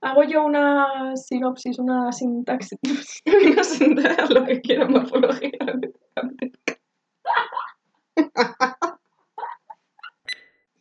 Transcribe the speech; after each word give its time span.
Hago 0.00 0.22
yo 0.22 0.44
una 0.44 1.16
sinopsis, 1.16 1.78
una 1.78 2.12
sintaxis. 2.12 2.78
Lo 4.30 4.44
que 4.46 4.60
quiero 4.60 4.88
morfología. 4.88 5.50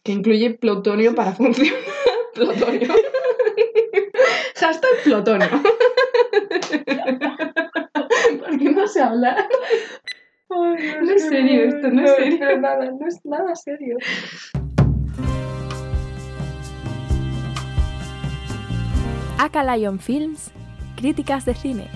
que 0.04 0.12
incluye 0.12 0.52
plutonio 0.52 1.16
para 1.16 1.34
funcionar. 1.34 1.74
plutonio. 2.34 2.94
Hashtag 4.56 4.92
plutonio. 5.04 5.48
¿Por 8.40 8.60
qué 8.60 8.70
no 8.70 8.88
sé 8.88 9.02
hablar? 9.02 9.50
Ay, 10.50 10.92
No 11.02 11.12
es 11.12 11.28
serio 11.28 11.64
esto, 11.64 11.90
no 11.90 12.06
es 12.06 12.16
serio. 12.16 12.60
nada, 12.60 12.92
no 12.92 13.08
es 13.08 13.26
nada 13.26 13.56
serio. 13.56 13.98
Aka 19.40 19.64
Lion 19.76 20.00
Films, 20.00 20.50
críticas 20.96 21.46
de 21.46 21.54
cine. 21.54 21.88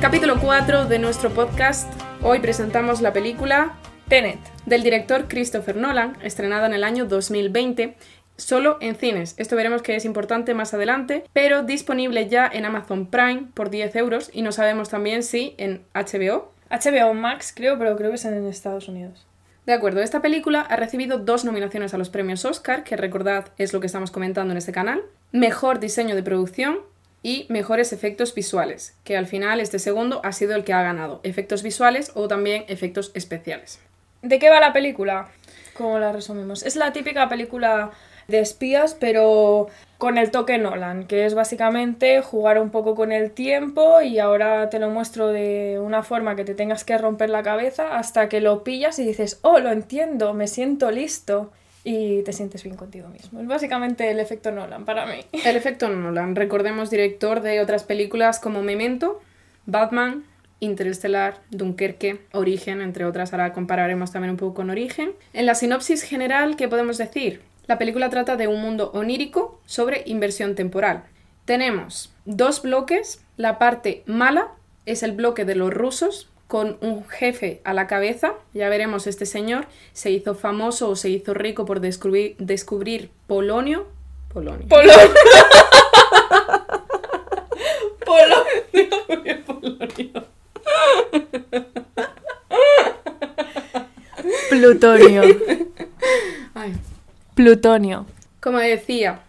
Capítulo 0.00 0.38
4 0.40 0.86
de 0.86 1.00
nuestro 1.00 1.30
podcast. 1.30 1.92
Hoy 2.22 2.38
presentamos 2.38 3.00
la 3.00 3.12
película 3.12 3.74
Tenet. 4.08 4.38
del 4.66 4.84
director 4.84 5.26
Christopher 5.26 5.76
Nolan, 5.76 6.16
estrenada 6.22 6.66
en 6.66 6.74
el 6.74 6.84
año 6.84 7.06
2020, 7.06 7.96
solo 8.36 8.78
en 8.80 8.94
cines. 8.96 9.34
Esto 9.38 9.56
veremos 9.56 9.82
que 9.82 9.96
es 9.96 10.04
importante 10.04 10.54
más 10.54 10.74
adelante, 10.74 11.24
pero 11.32 11.62
disponible 11.62 12.28
ya 12.28 12.48
en 12.52 12.64
Amazon 12.64 13.06
Prime 13.06 13.48
por 13.54 13.70
10 13.70 13.96
euros 13.96 14.30
y 14.32 14.42
no 14.42 14.52
sabemos 14.52 14.88
también 14.88 15.22
si 15.22 15.54
en 15.58 15.84
HBO. 15.94 16.52
HBO 16.70 17.14
Max, 17.14 17.52
creo, 17.54 17.78
pero 17.78 17.96
creo 17.96 18.10
que 18.10 18.16
es 18.16 18.24
en 18.24 18.46
Estados 18.46 18.88
Unidos. 18.88 19.26
De 19.66 19.72
acuerdo, 19.72 20.00
esta 20.00 20.22
película 20.22 20.60
ha 20.60 20.76
recibido 20.76 21.18
dos 21.18 21.44
nominaciones 21.44 21.92
a 21.92 21.98
los 21.98 22.08
premios 22.08 22.44
Oscar, 22.44 22.84
que 22.84 22.96
recordad 22.96 23.48
es 23.58 23.72
lo 23.72 23.80
que 23.80 23.86
estamos 23.86 24.12
comentando 24.12 24.52
en 24.52 24.58
este 24.58 24.70
canal. 24.70 25.02
Mejor 25.32 25.80
diseño 25.80 26.14
de 26.14 26.22
producción 26.22 26.78
y 27.20 27.46
mejores 27.48 27.92
efectos 27.92 28.32
visuales, 28.32 28.96
que 29.02 29.16
al 29.16 29.26
final 29.26 29.58
este 29.58 29.80
segundo 29.80 30.20
ha 30.22 30.30
sido 30.30 30.54
el 30.54 30.62
que 30.62 30.72
ha 30.72 30.82
ganado. 30.82 31.20
Efectos 31.24 31.64
visuales 31.64 32.12
o 32.14 32.28
también 32.28 32.64
efectos 32.68 33.10
especiales. 33.14 33.80
¿De 34.22 34.38
qué 34.38 34.50
va 34.50 34.60
la 34.60 34.72
película? 34.72 35.28
¿Cómo 35.74 35.98
la 35.98 36.12
resumimos? 36.12 36.62
Es 36.62 36.76
la 36.76 36.92
típica 36.92 37.28
película 37.28 37.90
de 38.28 38.40
espías, 38.40 38.96
pero 38.98 39.68
con 39.98 40.18
el 40.18 40.30
toque 40.30 40.58
Nolan, 40.58 41.06
que 41.06 41.24
es 41.24 41.34
básicamente 41.34 42.20
jugar 42.20 42.60
un 42.60 42.70
poco 42.70 42.94
con 42.94 43.12
el 43.12 43.30
tiempo 43.30 44.02
y 44.02 44.18
ahora 44.18 44.68
te 44.68 44.78
lo 44.78 44.90
muestro 44.90 45.28
de 45.28 45.78
una 45.80 46.02
forma 46.02 46.36
que 46.36 46.44
te 46.44 46.54
tengas 46.54 46.84
que 46.84 46.98
romper 46.98 47.30
la 47.30 47.42
cabeza 47.42 47.96
hasta 47.96 48.28
que 48.28 48.40
lo 48.40 48.62
pillas 48.62 48.98
y 48.98 49.06
dices, 49.06 49.38
oh, 49.42 49.58
lo 49.58 49.70
entiendo, 49.70 50.34
me 50.34 50.48
siento 50.48 50.90
listo 50.90 51.50
y 51.82 52.22
te 52.22 52.32
sientes 52.32 52.64
bien 52.64 52.76
contigo 52.76 53.08
mismo. 53.08 53.40
Es 53.40 53.46
básicamente 53.46 54.10
el 54.10 54.18
efecto 54.18 54.50
Nolan 54.50 54.84
para 54.84 55.06
mí. 55.06 55.24
El 55.44 55.56
efecto 55.56 55.88
Nolan, 55.88 56.34
recordemos 56.34 56.90
director 56.90 57.40
de 57.40 57.60
otras 57.60 57.84
películas 57.84 58.40
como 58.40 58.60
Memento, 58.62 59.20
Batman, 59.66 60.24
Interestelar, 60.58 61.38
Dunkerque, 61.50 62.22
Origen, 62.32 62.80
entre 62.80 63.04
otras. 63.04 63.32
Ahora 63.32 63.52
compararemos 63.52 64.10
también 64.10 64.32
un 64.32 64.36
poco 64.36 64.54
con 64.54 64.70
Origen. 64.70 65.12
En 65.32 65.46
la 65.46 65.54
sinopsis 65.54 66.02
general, 66.02 66.56
¿qué 66.56 66.66
podemos 66.66 66.98
decir? 66.98 67.42
La 67.66 67.78
película 67.78 68.10
trata 68.10 68.36
de 68.36 68.46
un 68.46 68.60
mundo 68.60 68.92
onírico 68.94 69.58
sobre 69.66 70.04
inversión 70.06 70.54
temporal. 70.54 71.02
Tenemos 71.44 72.12
dos 72.24 72.62
bloques. 72.62 73.24
La 73.36 73.58
parte 73.58 74.04
mala 74.06 74.52
es 74.86 75.02
el 75.02 75.12
bloque 75.12 75.44
de 75.44 75.56
los 75.56 75.74
rusos, 75.74 76.30
con 76.46 76.78
un 76.80 77.06
jefe 77.08 77.60
a 77.64 77.74
la 77.74 77.88
cabeza. 77.88 78.34
Ya 78.54 78.68
veremos, 78.68 79.08
este 79.08 79.26
señor 79.26 79.66
se 79.92 80.10
hizo 80.10 80.34
famoso 80.34 80.88
o 80.88 80.96
se 80.96 81.10
hizo 81.10 81.34
rico 81.34 81.64
por 81.64 81.80
descubrir, 81.80 82.36
descubrir 82.38 83.10
polonio. 83.26 83.88
Polonio. 84.32 84.68
Polo. 84.68 84.92
Polo. 88.06 88.36
Plutonio. 94.50 95.22
Plutonio. 97.46 98.06
Como 98.40 98.58
decía, 98.58 99.20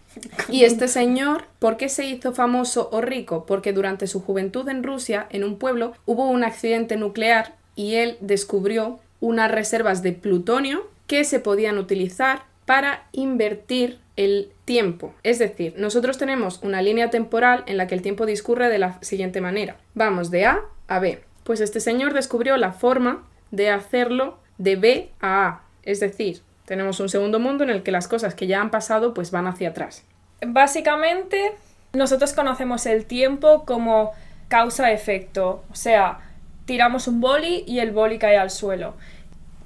y 0.48 0.64
este 0.64 0.88
señor, 0.88 1.44
¿por 1.60 1.76
qué 1.76 1.88
se 1.88 2.04
hizo 2.04 2.32
famoso 2.32 2.88
o 2.90 3.00
rico? 3.00 3.46
Porque 3.46 3.72
durante 3.72 4.08
su 4.08 4.20
juventud 4.20 4.68
en 4.68 4.82
Rusia, 4.82 5.28
en 5.30 5.44
un 5.44 5.56
pueblo, 5.56 5.92
hubo 6.04 6.28
un 6.28 6.42
accidente 6.42 6.96
nuclear 6.96 7.54
y 7.76 7.94
él 7.94 8.16
descubrió 8.20 8.98
unas 9.20 9.52
reservas 9.52 10.02
de 10.02 10.10
plutonio 10.10 10.90
que 11.06 11.22
se 11.22 11.38
podían 11.38 11.78
utilizar 11.78 12.42
para 12.66 13.06
invertir 13.12 14.00
el 14.16 14.50
tiempo. 14.64 15.14
Es 15.22 15.38
decir, 15.38 15.74
nosotros 15.76 16.18
tenemos 16.18 16.60
una 16.64 16.82
línea 16.82 17.10
temporal 17.10 17.62
en 17.68 17.76
la 17.76 17.86
que 17.86 17.94
el 17.94 18.02
tiempo 18.02 18.26
discurre 18.26 18.68
de 18.68 18.80
la 18.80 19.00
siguiente 19.00 19.40
manera. 19.40 19.76
Vamos 19.94 20.32
de 20.32 20.44
A 20.44 20.62
a 20.88 20.98
B. 20.98 21.20
Pues 21.44 21.60
este 21.60 21.78
señor 21.78 22.14
descubrió 22.14 22.56
la 22.56 22.72
forma 22.72 23.28
de 23.52 23.70
hacerlo 23.70 24.40
de 24.58 24.74
B 24.74 25.10
a 25.20 25.46
A. 25.46 25.62
Es 25.84 26.00
decir, 26.00 26.42
tenemos 26.68 27.00
un 27.00 27.08
segundo 27.08 27.40
mundo 27.40 27.64
en 27.64 27.70
el 27.70 27.82
que 27.82 27.90
las 27.90 28.08
cosas 28.08 28.34
que 28.34 28.46
ya 28.46 28.60
han 28.60 28.70
pasado 28.70 29.14
pues 29.14 29.30
van 29.30 29.46
hacia 29.46 29.70
atrás. 29.70 30.04
Básicamente, 30.46 31.52
nosotros 31.94 32.34
conocemos 32.34 32.84
el 32.84 33.06
tiempo 33.06 33.64
como 33.64 34.12
causa-efecto. 34.48 35.64
O 35.72 35.74
sea, 35.74 36.18
tiramos 36.66 37.08
un 37.08 37.22
boli 37.22 37.64
y 37.66 37.78
el 37.78 37.90
boli 37.90 38.18
cae 38.18 38.36
al 38.36 38.50
suelo. 38.50 38.96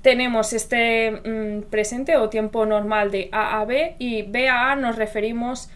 Tenemos 0.03 0.53
este 0.53 1.11
mm, 1.11 1.71
presente 1.71 2.17
o 2.17 2.29
tiempo 2.29 2.67
normal 2.67 3.11
de 3.11 3.29
A 3.33 3.61
a 3.61 3.65
B 3.65 3.97
y 3.99 4.23
B 4.23 4.49
a 4.49 4.71
A 4.71 4.77
nos 4.77 4.95
referimos 4.95 5.71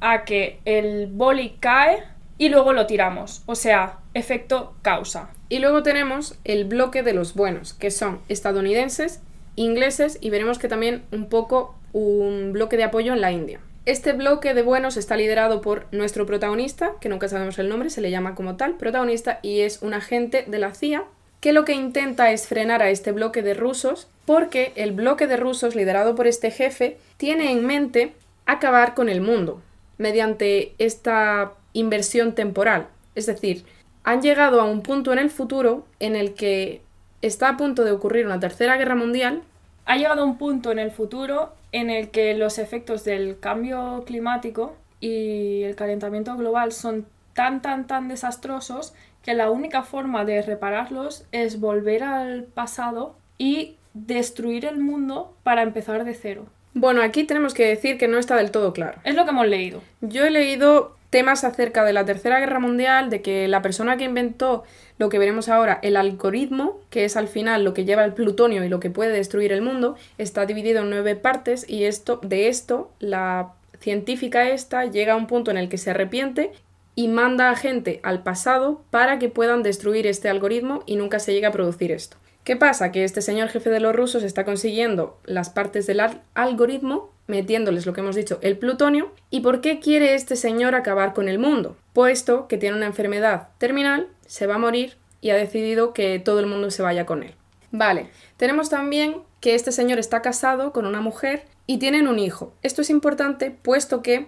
a 0.00 0.24
que 0.24 0.58
el 0.64 1.06
boli 1.06 1.58
cae 1.60 2.02
y 2.38 2.48
luego 2.48 2.72
lo 2.72 2.86
tiramos. 2.86 3.44
O 3.46 3.54
sea, 3.54 4.00
efecto 4.14 4.74
causa. 4.82 5.30
Y 5.48 5.60
luego 5.60 5.84
tenemos 5.84 6.40
el 6.42 6.64
bloque 6.64 7.04
de 7.04 7.14
los 7.14 7.34
buenos, 7.34 7.72
que 7.72 7.92
son 7.92 8.20
estadounidenses, 8.28 9.20
ingleses 9.62 10.18
y 10.20 10.30
veremos 10.30 10.58
que 10.58 10.68
también 10.68 11.02
un 11.12 11.28
poco 11.28 11.74
un 11.92 12.52
bloque 12.52 12.76
de 12.76 12.84
apoyo 12.84 13.12
en 13.12 13.20
la 13.20 13.32
India. 13.32 13.60
Este 13.84 14.12
bloque 14.12 14.54
de 14.54 14.62
buenos 14.62 14.96
está 14.96 15.16
liderado 15.16 15.60
por 15.60 15.86
nuestro 15.90 16.24
protagonista, 16.24 16.92
que 17.00 17.08
nunca 17.08 17.28
sabemos 17.28 17.58
el 17.58 17.68
nombre, 17.68 17.90
se 17.90 18.00
le 18.00 18.10
llama 18.10 18.34
como 18.34 18.56
tal 18.56 18.76
protagonista, 18.76 19.40
y 19.42 19.60
es 19.60 19.82
un 19.82 19.92
agente 19.94 20.44
de 20.46 20.58
la 20.58 20.74
CIA 20.74 21.04
que 21.40 21.52
lo 21.52 21.64
que 21.64 21.72
intenta 21.72 22.30
es 22.30 22.46
frenar 22.46 22.82
a 22.82 22.90
este 22.90 23.10
bloque 23.10 23.42
de 23.42 23.54
rusos 23.54 24.06
porque 24.24 24.72
el 24.76 24.92
bloque 24.92 25.26
de 25.26 25.36
rusos 25.36 25.74
liderado 25.74 26.14
por 26.14 26.28
este 26.28 26.52
jefe 26.52 26.98
tiene 27.16 27.50
en 27.50 27.66
mente 27.66 28.12
acabar 28.46 28.94
con 28.94 29.08
el 29.08 29.20
mundo 29.20 29.60
mediante 29.98 30.74
esta 30.78 31.54
inversión 31.72 32.36
temporal. 32.36 32.86
Es 33.16 33.26
decir, 33.26 33.64
han 34.04 34.22
llegado 34.22 34.60
a 34.60 34.64
un 34.64 34.82
punto 34.82 35.12
en 35.12 35.18
el 35.18 35.30
futuro 35.30 35.84
en 35.98 36.14
el 36.14 36.34
que 36.34 36.80
está 37.22 37.48
a 37.48 37.56
punto 37.56 37.82
de 37.82 37.90
ocurrir 37.90 38.26
una 38.26 38.38
tercera 38.38 38.76
guerra 38.76 38.94
mundial. 38.94 39.42
Ha 39.84 39.96
llegado 39.96 40.24
un 40.24 40.38
punto 40.38 40.70
en 40.70 40.78
el 40.78 40.90
futuro 40.90 41.52
en 41.72 41.90
el 41.90 42.10
que 42.10 42.34
los 42.34 42.58
efectos 42.58 43.04
del 43.04 43.38
cambio 43.40 44.04
climático 44.06 44.76
y 45.00 45.62
el 45.62 45.74
calentamiento 45.74 46.36
global 46.36 46.72
son 46.72 47.06
tan, 47.34 47.62
tan, 47.62 47.86
tan 47.86 48.08
desastrosos 48.08 48.94
que 49.22 49.34
la 49.34 49.50
única 49.50 49.82
forma 49.82 50.24
de 50.24 50.42
repararlos 50.42 51.26
es 51.32 51.60
volver 51.60 52.02
al 52.02 52.44
pasado 52.44 53.16
y 53.38 53.76
destruir 53.94 54.64
el 54.64 54.78
mundo 54.78 55.34
para 55.42 55.62
empezar 55.62 56.04
de 56.04 56.14
cero. 56.14 56.46
Bueno, 56.74 57.02
aquí 57.02 57.24
tenemos 57.24 57.52
que 57.52 57.66
decir 57.66 57.98
que 57.98 58.08
no 58.08 58.18
está 58.18 58.36
del 58.36 58.50
todo 58.50 58.72
claro. 58.72 58.98
Es 59.04 59.14
lo 59.14 59.24
que 59.24 59.30
hemos 59.30 59.46
leído. 59.46 59.82
Yo 60.00 60.24
he 60.24 60.30
leído 60.30 60.96
temas 61.12 61.44
acerca 61.44 61.84
de 61.84 61.92
la 61.92 62.06
Tercera 62.06 62.40
Guerra 62.40 62.58
Mundial, 62.58 63.10
de 63.10 63.20
que 63.20 63.46
la 63.46 63.60
persona 63.60 63.98
que 63.98 64.04
inventó 64.04 64.64
lo 64.96 65.10
que 65.10 65.18
veremos 65.18 65.50
ahora, 65.50 65.78
el 65.82 65.98
algoritmo, 65.98 66.80
que 66.88 67.04
es 67.04 67.18
al 67.18 67.28
final 67.28 67.64
lo 67.64 67.74
que 67.74 67.84
lleva 67.84 68.02
el 68.04 68.14
plutonio 68.14 68.64
y 68.64 68.70
lo 68.70 68.80
que 68.80 68.88
puede 68.88 69.12
destruir 69.12 69.52
el 69.52 69.60
mundo, 69.60 69.94
está 70.16 70.46
dividido 70.46 70.80
en 70.80 70.88
nueve 70.88 71.14
partes 71.14 71.68
y 71.68 71.84
esto, 71.84 72.18
de 72.22 72.48
esto 72.48 72.90
la 72.98 73.52
científica 73.78 74.48
esta 74.48 74.86
llega 74.86 75.12
a 75.12 75.16
un 75.16 75.26
punto 75.26 75.50
en 75.50 75.58
el 75.58 75.68
que 75.68 75.76
se 75.76 75.90
arrepiente 75.90 76.50
y 76.94 77.08
manda 77.08 77.50
a 77.50 77.56
gente 77.56 78.00
al 78.02 78.22
pasado 78.22 78.82
para 78.90 79.18
que 79.18 79.28
puedan 79.28 79.62
destruir 79.62 80.06
este 80.06 80.30
algoritmo 80.30 80.82
y 80.86 80.96
nunca 80.96 81.18
se 81.18 81.34
llegue 81.34 81.46
a 81.46 81.52
producir 81.52 81.92
esto. 81.92 82.16
¿Qué 82.44 82.56
pasa? 82.56 82.90
Que 82.90 83.04
este 83.04 83.22
señor 83.22 83.48
jefe 83.50 83.70
de 83.70 83.80
los 83.80 83.94
rusos 83.94 84.22
está 84.22 84.44
consiguiendo 84.44 85.18
las 85.26 85.50
partes 85.50 85.86
del 85.86 86.00
al- 86.00 86.22
algoritmo, 86.34 87.11
metiéndoles 87.26 87.86
lo 87.86 87.92
que 87.92 88.00
hemos 88.00 88.16
dicho, 88.16 88.38
el 88.42 88.58
plutonio. 88.58 89.12
¿Y 89.30 89.40
por 89.40 89.60
qué 89.60 89.80
quiere 89.80 90.14
este 90.14 90.36
señor 90.36 90.74
acabar 90.74 91.14
con 91.14 91.28
el 91.28 91.38
mundo? 91.38 91.76
Puesto 91.92 92.48
que 92.48 92.58
tiene 92.58 92.76
una 92.76 92.86
enfermedad 92.86 93.48
terminal, 93.58 94.08
se 94.26 94.46
va 94.46 94.56
a 94.56 94.58
morir 94.58 94.96
y 95.20 95.30
ha 95.30 95.36
decidido 95.36 95.92
que 95.92 96.18
todo 96.18 96.40
el 96.40 96.46
mundo 96.46 96.70
se 96.70 96.82
vaya 96.82 97.06
con 97.06 97.22
él. 97.22 97.34
Vale, 97.70 98.10
tenemos 98.36 98.68
también 98.68 99.22
que 99.40 99.54
este 99.54 99.72
señor 99.72 99.98
está 99.98 100.20
casado 100.20 100.72
con 100.72 100.84
una 100.84 101.00
mujer 101.00 101.44
y 101.66 101.78
tienen 101.78 102.06
un 102.06 102.18
hijo. 102.18 102.52
Esto 102.62 102.82
es 102.82 102.90
importante 102.90 103.50
puesto 103.50 104.02
que 104.02 104.26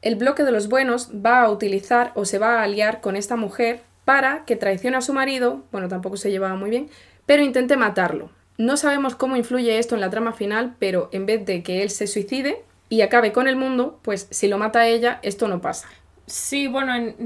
el 0.00 0.16
bloque 0.16 0.42
de 0.42 0.50
los 0.50 0.68
buenos 0.68 1.10
va 1.14 1.42
a 1.42 1.50
utilizar 1.50 2.10
o 2.14 2.24
se 2.24 2.38
va 2.38 2.58
a 2.58 2.64
aliar 2.64 3.00
con 3.00 3.14
esta 3.14 3.36
mujer 3.36 3.82
para 4.04 4.44
que 4.44 4.56
traicione 4.56 4.96
a 4.96 5.00
su 5.00 5.12
marido, 5.12 5.62
bueno, 5.70 5.88
tampoco 5.88 6.16
se 6.16 6.30
llevaba 6.30 6.56
muy 6.56 6.70
bien, 6.70 6.90
pero 7.24 7.42
intente 7.42 7.76
matarlo. 7.76 8.30
No 8.62 8.76
sabemos 8.76 9.16
cómo 9.16 9.34
influye 9.36 9.76
esto 9.80 9.96
en 9.96 10.00
la 10.00 10.08
trama 10.10 10.32
final, 10.34 10.76
pero 10.78 11.08
en 11.10 11.26
vez 11.26 11.44
de 11.44 11.64
que 11.64 11.82
él 11.82 11.90
se 11.90 12.06
suicide 12.06 12.62
y 12.88 13.00
acabe 13.00 13.32
con 13.32 13.48
el 13.48 13.56
mundo, 13.56 13.98
pues 14.02 14.28
si 14.30 14.46
lo 14.46 14.56
mata 14.56 14.78
a 14.82 14.86
ella, 14.86 15.18
esto 15.22 15.48
no 15.48 15.60
pasa. 15.60 15.88
Sí, 16.26 16.68
bueno, 16.68 16.94
en- 16.94 17.16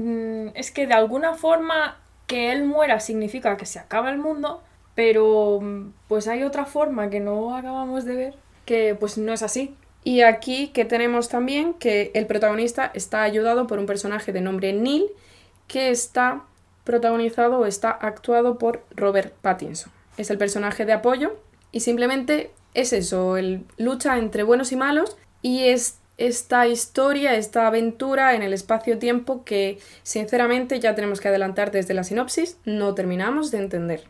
mm, 0.47 0.51
es 0.55 0.71
que 0.71 0.87
de 0.87 0.95
alguna 0.95 1.35
forma 1.35 1.99
que 2.25 2.51
él 2.51 2.63
muera 2.63 2.99
significa 2.99 3.55
que 3.55 3.67
se 3.67 3.77
acaba 3.77 4.09
el 4.09 4.17
mundo, 4.17 4.63
pero 4.95 5.59
mm, 5.61 5.91
pues 6.07 6.27
hay 6.27 6.41
otra 6.41 6.65
forma 6.65 7.11
que 7.11 7.19
no 7.19 7.55
acabamos 7.55 8.03
de 8.05 8.15
ver, 8.15 8.33
que 8.65 8.95
pues 8.99 9.19
no 9.19 9.31
es 9.31 9.43
así. 9.43 9.75
Y 10.03 10.21
aquí 10.21 10.69
que 10.69 10.85
tenemos 10.85 11.29
también 11.29 11.75
que 11.75 12.09
el 12.15 12.25
protagonista 12.25 12.89
está 12.95 13.21
ayudado 13.21 13.67
por 13.67 13.77
un 13.77 13.85
personaje 13.85 14.33
de 14.33 14.41
nombre 14.41 14.73
Neil, 14.73 15.05
que 15.67 15.91
está 15.91 16.41
protagonizado 16.83 17.59
o 17.59 17.65
está 17.67 17.91
actuado 17.91 18.57
por 18.57 18.83
Robert 18.95 19.35
Pattinson. 19.43 19.91
Es 20.17 20.29
el 20.29 20.37
personaje 20.37 20.85
de 20.85 20.93
apoyo 20.93 21.39
y 21.71 21.81
simplemente 21.81 22.51
es 22.73 22.93
eso, 22.93 23.37
el 23.37 23.63
lucha 23.77 24.17
entre 24.17 24.43
buenos 24.43 24.71
y 24.71 24.75
malos 24.75 25.17
y 25.41 25.65
es 25.65 25.99
esta 26.17 26.67
historia, 26.67 27.35
esta 27.35 27.67
aventura 27.67 28.33
en 28.33 28.41
el 28.41 28.53
espacio-tiempo 28.53 29.43
que 29.45 29.79
sinceramente 30.03 30.79
ya 30.79 30.95
tenemos 30.95 31.21
que 31.21 31.27
adelantar 31.27 31.71
desde 31.71 31.93
la 31.93 32.03
sinopsis, 32.03 32.57
no 32.65 32.95
terminamos 32.95 33.51
de 33.51 33.59
entender. 33.59 34.03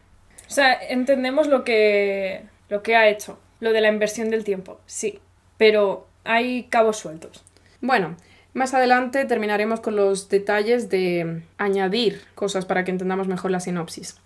O 0.48 0.52
sea, 0.52 0.74
entendemos 0.74 1.48
lo 1.48 1.64
que, 1.64 2.44
lo 2.70 2.82
que 2.82 2.96
ha 2.96 3.10
hecho, 3.10 3.38
lo 3.60 3.74
de 3.74 3.82
la 3.82 3.90
inversión 3.90 4.30
del 4.30 4.46
tiempo, 4.46 4.80
sí, 4.86 5.20
pero 5.58 6.08
hay 6.24 6.64
cabos 6.64 6.98
sueltos. 6.98 7.44
Bueno, 7.82 8.16
más 8.54 8.74
adelante 8.74 9.26
terminaremos 9.26 9.82
con 9.82 9.96
los 9.96 10.30
detalles 10.30 10.90
de 10.90 11.44
añadir 11.58 12.22
cosas 12.36 12.66
para 12.66 12.84
que 12.84 12.92
entendamos 12.92 13.28
mejor 13.28 13.52
la 13.52 13.60
sinopsis. 13.60 14.18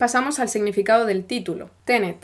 Pasamos 0.00 0.40
al 0.40 0.48
significado 0.48 1.04
del 1.04 1.26
título. 1.26 1.68
Tenet. 1.84 2.16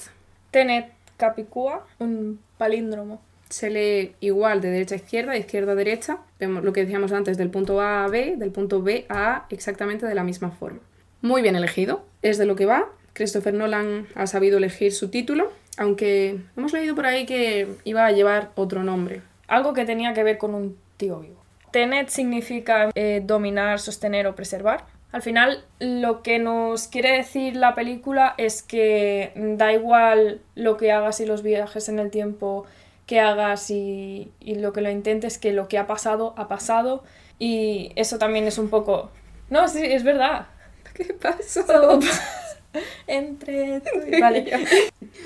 Tenet 0.50 0.94
Capicúa, 1.19 1.87
un 1.99 2.40
palíndromo. 2.56 3.20
Se 3.50 3.69
lee 3.69 4.14
igual 4.20 4.62
de 4.62 4.70
derecha 4.70 4.94
a 4.94 4.96
izquierda, 4.96 5.32
de 5.32 5.40
izquierda 5.40 5.73
a 5.73 5.75
derecha. 5.75 6.20
Vemos 6.40 6.64
lo 6.64 6.73
que 6.73 6.81
decíamos 6.81 7.12
antes 7.12 7.37
del 7.37 7.50
punto 7.50 7.82
A 7.82 8.05
a 8.05 8.08
B, 8.08 8.37
del 8.38 8.50
punto 8.50 8.81
B 8.81 9.05
a 9.11 9.31
A, 9.31 9.46
exactamente 9.50 10.06
de 10.06 10.14
la 10.14 10.25
misma 10.25 10.52
forma. 10.52 10.81
Muy 11.20 11.43
bien 11.43 11.55
elegido, 11.55 12.02
es 12.23 12.38
de 12.38 12.46
lo 12.46 12.56
que 12.56 12.64
va. 12.64 12.88
Christopher 13.12 13.52
Nolan 13.52 14.06
ha 14.14 14.26
sabido 14.26 14.56
elegir 14.56 14.94
su 14.94 15.11
título, 15.11 15.52
aunque 15.76 16.38
hemos 16.56 16.72
leído 16.72 16.94
por 16.94 17.05
ahí 17.05 17.26
que 17.26 17.69
iba 17.84 18.06
a 18.06 18.12
llevar 18.12 18.52
otro 18.55 18.84
nombre. 18.84 19.20
Algo 19.49 19.75
que 19.75 19.84
tenía 19.84 20.14
que 20.14 20.22
ver 20.22 20.38
con 20.38 20.55
un 20.55 20.79
tío 20.96 21.20
vivo. 21.20 21.43
Tenet 21.72 22.08
significa 22.08 22.88
eh, 22.94 23.20
dominar, 23.22 23.81
sostener 23.81 24.26
o 24.29 24.34
preservar. 24.34 24.95
Al 25.12 25.23
final, 25.23 25.64
lo 25.79 26.23
que 26.23 26.38
nos 26.38 26.88
quiere 26.88 27.12
decir 27.17 27.56
la 27.56 27.75
película 27.75 28.35
es 28.38 28.62
que 28.62 29.32
da 29.56 29.73
igual 29.73 30.41
lo 30.55 30.76
que 30.76 30.93
hagas 30.93 31.20
y 31.20 31.26
los 31.26 31.43
viajes 31.43 31.88
en 31.88 31.99
el 31.99 32.11
tiempo 32.11 32.67
que 33.06 33.20
hagas 33.20 33.70
y, 33.70 34.31
y 34.41 34.56
lo 34.56 34.73
que 34.73 34.81
lo 34.81 34.91
intentes, 34.91 35.38
que 35.38 35.53
lo 35.53 35.69
que 35.69 35.79
ha 35.79 35.87
pasado, 35.87 36.35
ha 36.37 36.49
pasado. 36.49 37.03
Y 37.38 37.93
eso 37.97 38.19
también 38.19 38.47
es 38.47 38.58
un 38.58 38.69
poco... 38.69 39.11
No, 39.49 39.69
sí, 39.69 39.81
es 39.85 40.03
verdad. 40.03 40.47
¿Qué 40.94 41.14
pasó? 41.14 41.64
Entre 43.06 43.81
tú 43.81 43.91
y- 44.11 44.20
Vale. 44.20 44.50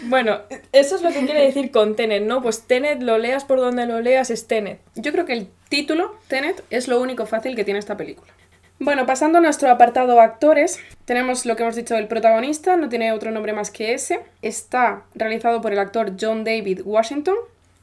Bueno, 0.05 0.41
eso 0.73 0.97
es 0.97 1.03
lo 1.03 1.11
que 1.11 1.25
quiere 1.25 1.43
decir 1.45 1.71
con 1.73 1.97
Tenet, 1.97 2.23
¿no? 2.23 2.43
Pues 2.43 2.63
Tenet, 2.67 3.03
lo 3.03 3.19
leas 3.19 3.45
por 3.45 3.59
donde 3.59 3.87
lo 3.87 4.01
leas, 4.01 4.31
es 4.31 4.47
Tenet. 4.47 4.81
Yo 4.95 5.11
creo 5.13 5.25
que 5.25 5.33
el 5.33 5.49
título, 5.69 6.15
Tenet, 6.29 6.63
es 6.71 6.87
lo 6.87 7.01
único 7.01 7.27
fácil 7.27 7.57
que 7.57 7.65
tiene 7.65 7.81
esta 7.81 7.97
película. 7.97 8.31
Bueno, 8.81 9.07
pasando 9.07 9.39
a 9.39 9.41
nuestro 9.41 9.71
apartado 9.71 10.21
actores, 10.21 10.81
tenemos 11.05 11.47
lo 11.47 11.55
que 11.55 11.63
hemos 11.63 11.77
dicho 11.77 11.95
del 11.95 12.09
protagonista, 12.09 12.77
no 12.77 12.89
tiene 12.89 13.13
otro 13.13 13.31
nombre 13.31 13.53
más 13.53 13.71
que 13.71 13.95
ese. 13.95 14.21
Está 14.43 15.05
realizado 15.15 15.61
por 15.61 15.73
el 15.73 15.79
actor 15.79 16.15
John 16.19 16.43
David 16.43 16.81
Washington. 16.85 17.37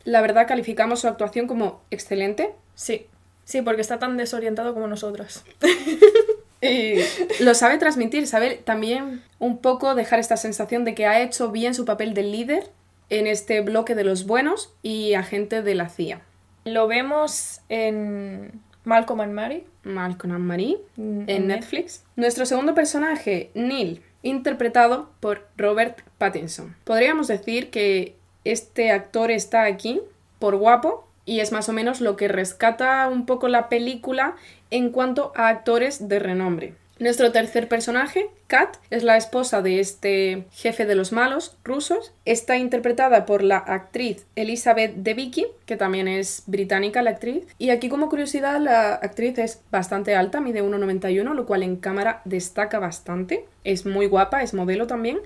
La 0.03 0.21
verdad 0.21 0.47
calificamos 0.47 1.01
su 1.01 1.07
actuación 1.07 1.47
como 1.47 1.81
excelente. 1.91 2.51
Sí, 2.75 3.05
sí, 3.45 3.61
porque 3.61 3.81
está 3.81 3.99
tan 3.99 4.17
desorientado 4.17 4.73
como 4.73 4.87
nosotras. 4.87 5.45
Y 6.61 6.95
lo 7.39 7.53
sabe 7.53 7.77
transmitir, 7.77 8.27
sabe 8.27 8.55
también 8.55 9.23
un 9.39 9.59
poco 9.59 9.95
dejar 9.95 10.19
esta 10.19 10.37
sensación 10.37 10.85
de 10.85 10.95
que 10.95 11.05
ha 11.05 11.21
hecho 11.21 11.51
bien 11.51 11.73
su 11.73 11.85
papel 11.85 12.13
de 12.13 12.23
líder 12.23 12.69
en 13.09 13.27
este 13.27 13.61
bloque 13.61 13.95
de 13.95 14.03
los 14.03 14.25
buenos 14.25 14.73
y 14.81 15.13
agente 15.13 15.61
de 15.61 15.75
la 15.75 15.89
CIA. 15.89 16.21
Lo 16.65 16.87
vemos 16.87 17.61
en 17.69 18.59
Malcolm 18.83 19.21
and 19.21 19.33
Mary. 19.33 19.65
Malcolm 19.87 20.33
and 20.33 20.43
Marie 20.43 20.77
Mm, 20.95 21.21
en 21.21 21.29
en 21.29 21.47
Netflix. 21.47 22.03
Nuestro 22.15 22.45
segundo 22.45 22.73
personaje, 22.73 23.51
Neil, 23.53 24.01
interpretado 24.23 25.09
por 25.19 25.47
Robert 25.57 26.01
Pattinson. 26.17 26.75
Podríamos 26.83 27.27
decir 27.27 27.69
que 27.69 28.15
este 28.43 28.91
actor 28.91 29.31
está 29.31 29.63
aquí 29.63 30.01
por 30.39 30.55
guapo 30.55 31.07
y 31.25 31.41
es 31.41 31.51
más 31.51 31.69
o 31.69 31.73
menos 31.73 32.01
lo 32.01 32.15
que 32.15 32.27
rescata 32.27 33.07
un 33.09 33.25
poco 33.25 33.47
la 33.47 33.69
película 33.69 34.35
en 34.71 34.91
cuanto 34.91 35.33
a 35.35 35.49
actores 35.49 36.07
de 36.07 36.19
renombre. 36.19 36.73
Nuestro 36.99 37.31
tercer 37.31 37.67
personaje, 37.67 38.31
Kat, 38.47 38.77
es 38.89 39.03
la 39.03 39.17
esposa 39.17 39.61
de 39.61 39.79
este 39.79 40.45
jefe 40.51 40.87
de 40.87 40.95
los 40.95 41.11
malos 41.11 41.55
rusos. 41.63 42.11
Está 42.25 42.57
interpretada 42.57 43.27
por 43.27 43.43
la 43.43 43.57
actriz 43.57 44.25
Elizabeth 44.35 44.95
Debicki, 44.95 45.45
que 45.67 45.77
también 45.77 46.07
es 46.07 46.41
británica 46.47 47.03
la 47.03 47.11
actriz. 47.11 47.45
Y 47.59 47.69
aquí 47.69 47.87
como 47.87 48.09
curiosidad, 48.09 48.59
la 48.59 48.95
actriz 48.95 49.37
es 49.37 49.61
bastante 49.69 50.15
alta, 50.15 50.41
mide 50.41 50.63
1,91, 50.63 51.35
lo 51.35 51.45
cual 51.45 51.61
en 51.61 51.75
cámara 51.75 52.21
destaca 52.25 52.79
bastante. 52.79 53.45
Es 53.63 53.85
muy 53.85 54.07
guapa, 54.07 54.41
es 54.41 54.55
modelo 54.55 54.87
también. 54.87 55.19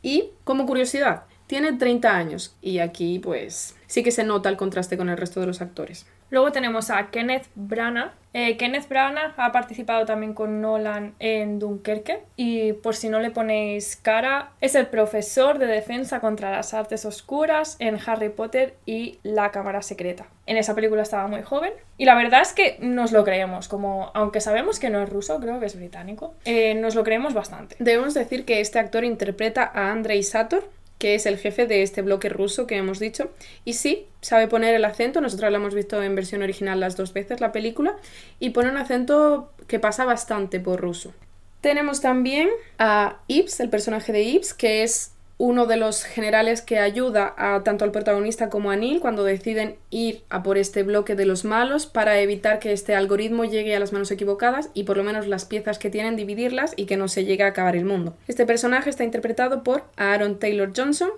Y 0.00 0.30
como 0.44 0.64
curiosidad, 0.64 1.24
tiene 1.46 1.74
30 1.74 2.16
años. 2.16 2.56
Y 2.62 2.78
aquí 2.78 3.18
pues 3.18 3.74
sí 3.86 4.02
que 4.02 4.12
se 4.12 4.24
nota 4.24 4.48
el 4.48 4.56
contraste 4.56 4.96
con 4.96 5.10
el 5.10 5.18
resto 5.18 5.40
de 5.40 5.46
los 5.46 5.60
actores. 5.60 6.06
Luego 6.30 6.52
tenemos 6.52 6.90
a 6.90 7.10
Kenneth 7.10 7.46
Branagh. 7.54 8.12
Eh, 8.34 8.56
Kenneth 8.58 8.88
Branagh 8.88 9.32
ha 9.38 9.52
participado 9.52 10.04
también 10.04 10.34
con 10.34 10.60
Nolan 10.60 11.14
en 11.18 11.58
Dunkerque 11.58 12.20
y 12.36 12.74
por 12.74 12.94
si 12.94 13.08
no 13.08 13.20
le 13.20 13.30
ponéis 13.30 13.96
cara, 13.96 14.52
es 14.60 14.74
el 14.74 14.86
profesor 14.86 15.58
de 15.58 15.66
defensa 15.66 16.20
contra 16.20 16.50
las 16.50 16.74
artes 16.74 17.06
oscuras 17.06 17.76
en 17.78 17.98
Harry 18.06 18.28
Potter 18.28 18.76
y 18.84 19.18
La 19.22 19.50
Cámara 19.50 19.80
Secreta. 19.80 20.26
En 20.44 20.58
esa 20.58 20.74
película 20.74 21.02
estaba 21.02 21.26
muy 21.26 21.42
joven 21.42 21.72
y 21.96 22.04
la 22.04 22.14
verdad 22.14 22.42
es 22.42 22.52
que 22.52 22.76
nos 22.80 23.12
lo 23.12 23.24
creemos, 23.24 23.66
como 23.66 24.10
aunque 24.14 24.40
sabemos 24.42 24.78
que 24.78 24.90
no 24.90 25.02
es 25.02 25.08
ruso, 25.08 25.40
creo 25.40 25.58
que 25.58 25.66
es 25.66 25.76
británico, 25.76 26.34
eh, 26.44 26.74
nos 26.74 26.94
lo 26.94 27.04
creemos 27.04 27.32
bastante. 27.32 27.76
Debemos 27.78 28.12
decir 28.12 28.44
que 28.44 28.60
este 28.60 28.78
actor 28.78 29.04
interpreta 29.04 29.70
a 29.74 29.90
Andrei 29.90 30.22
Sator, 30.22 30.64
que 30.98 31.14
es 31.14 31.26
el 31.26 31.38
jefe 31.38 31.66
de 31.66 31.82
este 31.82 32.02
bloque 32.02 32.28
ruso 32.28 32.66
que 32.66 32.76
hemos 32.76 32.98
dicho. 32.98 33.30
Y 33.64 33.74
sí, 33.74 34.06
sabe 34.20 34.48
poner 34.48 34.74
el 34.74 34.84
acento, 34.84 35.20
nosotros 35.20 35.50
lo 35.50 35.56
hemos 35.56 35.74
visto 35.74 36.02
en 36.02 36.14
versión 36.14 36.42
original 36.42 36.80
las 36.80 36.96
dos 36.96 37.12
veces 37.12 37.40
la 37.40 37.52
película, 37.52 37.96
y 38.40 38.50
pone 38.50 38.70
un 38.70 38.76
acento 38.76 39.52
que 39.66 39.78
pasa 39.78 40.04
bastante 40.04 40.60
por 40.60 40.80
ruso. 40.80 41.12
Tenemos 41.60 42.00
también 42.00 42.48
a 42.78 43.18
Ibs, 43.26 43.60
el 43.60 43.70
personaje 43.70 44.12
de 44.12 44.22
Ibs, 44.22 44.54
que 44.54 44.82
es 44.82 45.12
uno 45.38 45.66
de 45.66 45.76
los 45.76 46.02
generales 46.02 46.62
que 46.62 46.80
ayuda 46.80 47.32
a 47.38 47.62
tanto 47.62 47.84
al 47.84 47.92
protagonista 47.92 48.50
como 48.50 48.72
a 48.72 48.76
Neil 48.76 48.98
cuando 49.00 49.22
deciden 49.22 49.76
ir 49.88 50.24
a 50.30 50.42
por 50.42 50.58
este 50.58 50.82
bloque 50.82 51.14
de 51.14 51.26
los 51.26 51.44
malos 51.44 51.86
para 51.86 52.18
evitar 52.18 52.58
que 52.58 52.72
este 52.72 52.96
algoritmo 52.96 53.44
llegue 53.44 53.76
a 53.76 53.80
las 53.80 53.92
manos 53.92 54.10
equivocadas 54.10 54.70
y 54.74 54.82
por 54.82 54.96
lo 54.96 55.04
menos 55.04 55.28
las 55.28 55.44
piezas 55.44 55.78
que 55.78 55.90
tienen 55.90 56.16
dividirlas 56.16 56.74
y 56.76 56.86
que 56.86 56.96
no 56.96 57.06
se 57.06 57.24
llegue 57.24 57.44
a 57.44 57.48
acabar 57.48 57.76
el 57.76 57.84
mundo. 57.84 58.16
Este 58.26 58.46
personaje 58.46 58.90
está 58.90 59.04
interpretado 59.04 59.62
por 59.62 59.84
Aaron 59.96 60.40
Taylor 60.40 60.72
Johnson 60.76 61.10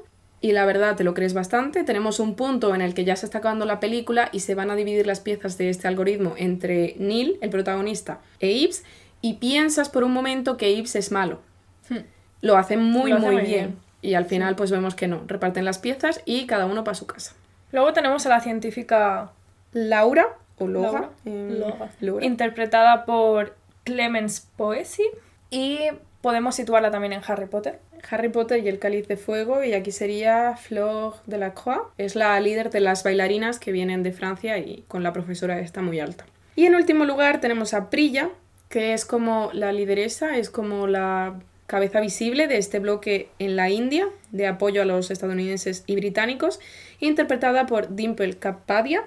y 0.43 0.53
la 0.53 0.67
verdad 0.67 0.97
te 0.97 1.05
lo 1.05 1.15
crees 1.15 1.33
bastante. 1.33 1.83
Tenemos 1.83 2.21
un 2.21 2.35
punto 2.35 2.75
en 2.75 2.83
el 2.83 2.93
que 2.93 3.05
ya 3.05 3.17
se 3.17 3.25
está 3.25 3.39
acabando 3.39 3.65
la 3.65 3.81
película 3.81 4.29
y 4.33 4.41
se 4.41 4.55
van 4.55 4.71
a 4.71 4.77
dividir 4.77 5.07
las 5.07 5.21
piezas 5.21 5.57
de 5.57 5.71
este 5.71 5.89
algoritmo 5.89 6.35
entre 6.37 6.95
Neil, 6.99 7.39
el 7.41 7.49
protagonista, 7.49 8.21
e 8.39 8.51
Ibs 8.51 8.83
y 9.23 9.35
piensas 9.35 9.89
por 9.89 10.05
un 10.05 10.13
momento 10.13 10.59
que 10.59 10.71
Ibs 10.73 10.95
es 10.97 11.11
malo. 11.11 11.41
Hmm. 11.89 12.05
Lo 12.43 12.59
hace 12.59 12.77
muy 12.77 13.13
Lo 13.13 13.17
hace 13.17 13.27
muy 13.27 13.37
muy 13.37 13.45
bien. 13.45 13.67
bien. 13.67 13.90
Y 14.03 14.15
al 14.15 14.25
final 14.25 14.57
pues 14.57 14.71
vemos 14.71 14.95
que 14.95 15.09
no, 15.09 15.23
reparten 15.27 15.65
las 15.65 15.79
piezas 15.79 16.23
y 16.25 16.47
cada 16.47 16.67
uno 16.67 16.85
para 16.85 16.95
su 16.95 17.07
casa. 17.07 17.35
Luego 17.73 17.93
tenemos 17.93 18.27
a 18.27 18.31
la 18.31 18.41
científica 18.41 19.31
Laura 19.73 20.29
o 20.59 20.67
Loga, 20.67 20.91
Laura, 20.91 21.11
eh, 21.25 21.91
Laura. 22.01 22.25
interpretada 22.25 23.05
por 23.05 23.57
Clemens 23.85 24.49
Poesy 24.57 25.05
y 25.51 25.79
podemos 26.21 26.55
situarla 26.55 26.91
también 26.91 27.13
en 27.13 27.23
Harry 27.27 27.47
Potter. 27.47 27.79
Harry 28.11 28.29
Potter 28.29 28.65
y 28.65 28.69
el 28.69 28.79
Cáliz 28.79 29.09
de 29.09 29.17
Fuego 29.17 29.63
y 29.63 29.75
aquí 29.75 29.91
sería 29.91 30.57
Fleur 30.57 31.15
de 31.27 31.39
la 31.39 31.55
Croix, 31.55 31.83
es 31.99 32.17
la 32.17 32.39
líder 32.41 32.71
de 32.71 32.81
las 32.81 33.05
bailarinas 33.05 33.59
que 33.59 33.73
vienen 33.73 34.03
de 34.03 34.13
Francia 34.13 34.59
y 34.59 34.85
con 34.89 35.03
la 35.03 35.13
profesora 35.13 35.61
está 35.61 35.83
muy 35.83 36.01
alta. 36.01 36.25
Y 36.57 36.67
en 36.67 36.75
último 36.75 37.05
lugar 37.05 37.41
tenemos 37.41 37.75
a 37.75 37.91
Prilla, 37.91 38.31
que 38.69 38.93
es 38.93 39.05
como 39.05 39.51
la 39.53 39.73
lideresa, 39.73 40.37
es 40.37 40.51
como 40.51 40.87
la 40.87 41.35
cabeza 41.71 42.01
visible 42.01 42.49
de 42.49 42.59
este 42.59 42.81
bloque 42.81 43.29
en 43.39 43.55
la 43.55 43.71
India 43.71 44.09
de 44.33 44.49
apoyo 44.49 44.83
a 44.83 44.85
los 44.85 45.13
estadounidenses 45.13 45.85
y 45.87 45.95
británicos, 45.95 46.59
interpretada 46.99 47.67
por 47.67 47.95
Dimple 47.95 48.39
Kapadia. 48.39 49.05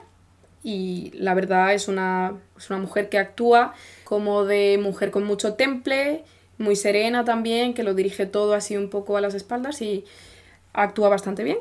y 0.63 1.11
la 1.15 1.33
verdad 1.33 1.73
es 1.73 1.89
una, 1.89 2.39
es 2.57 2.69
una 2.69 2.79
mujer 2.79 3.09
que 3.09 3.17
actúa 3.17 3.73
como 4.05 4.45
de 4.45 4.79
mujer 4.81 5.11
con 5.11 5.25
mucho 5.25 5.55
temple, 5.55 6.23
muy 6.57 6.77
serena 6.77 7.25
también, 7.25 7.73
que 7.73 7.83
lo 7.83 7.93
dirige 7.93 8.25
todo 8.27 8.53
así 8.53 8.77
un 8.77 8.89
poco 8.89 9.17
a 9.17 9.21
las 9.21 9.33
espaldas 9.33 9.81
y 9.81 10.05
actúa 10.71 11.09
bastante 11.09 11.43
bien. 11.43 11.57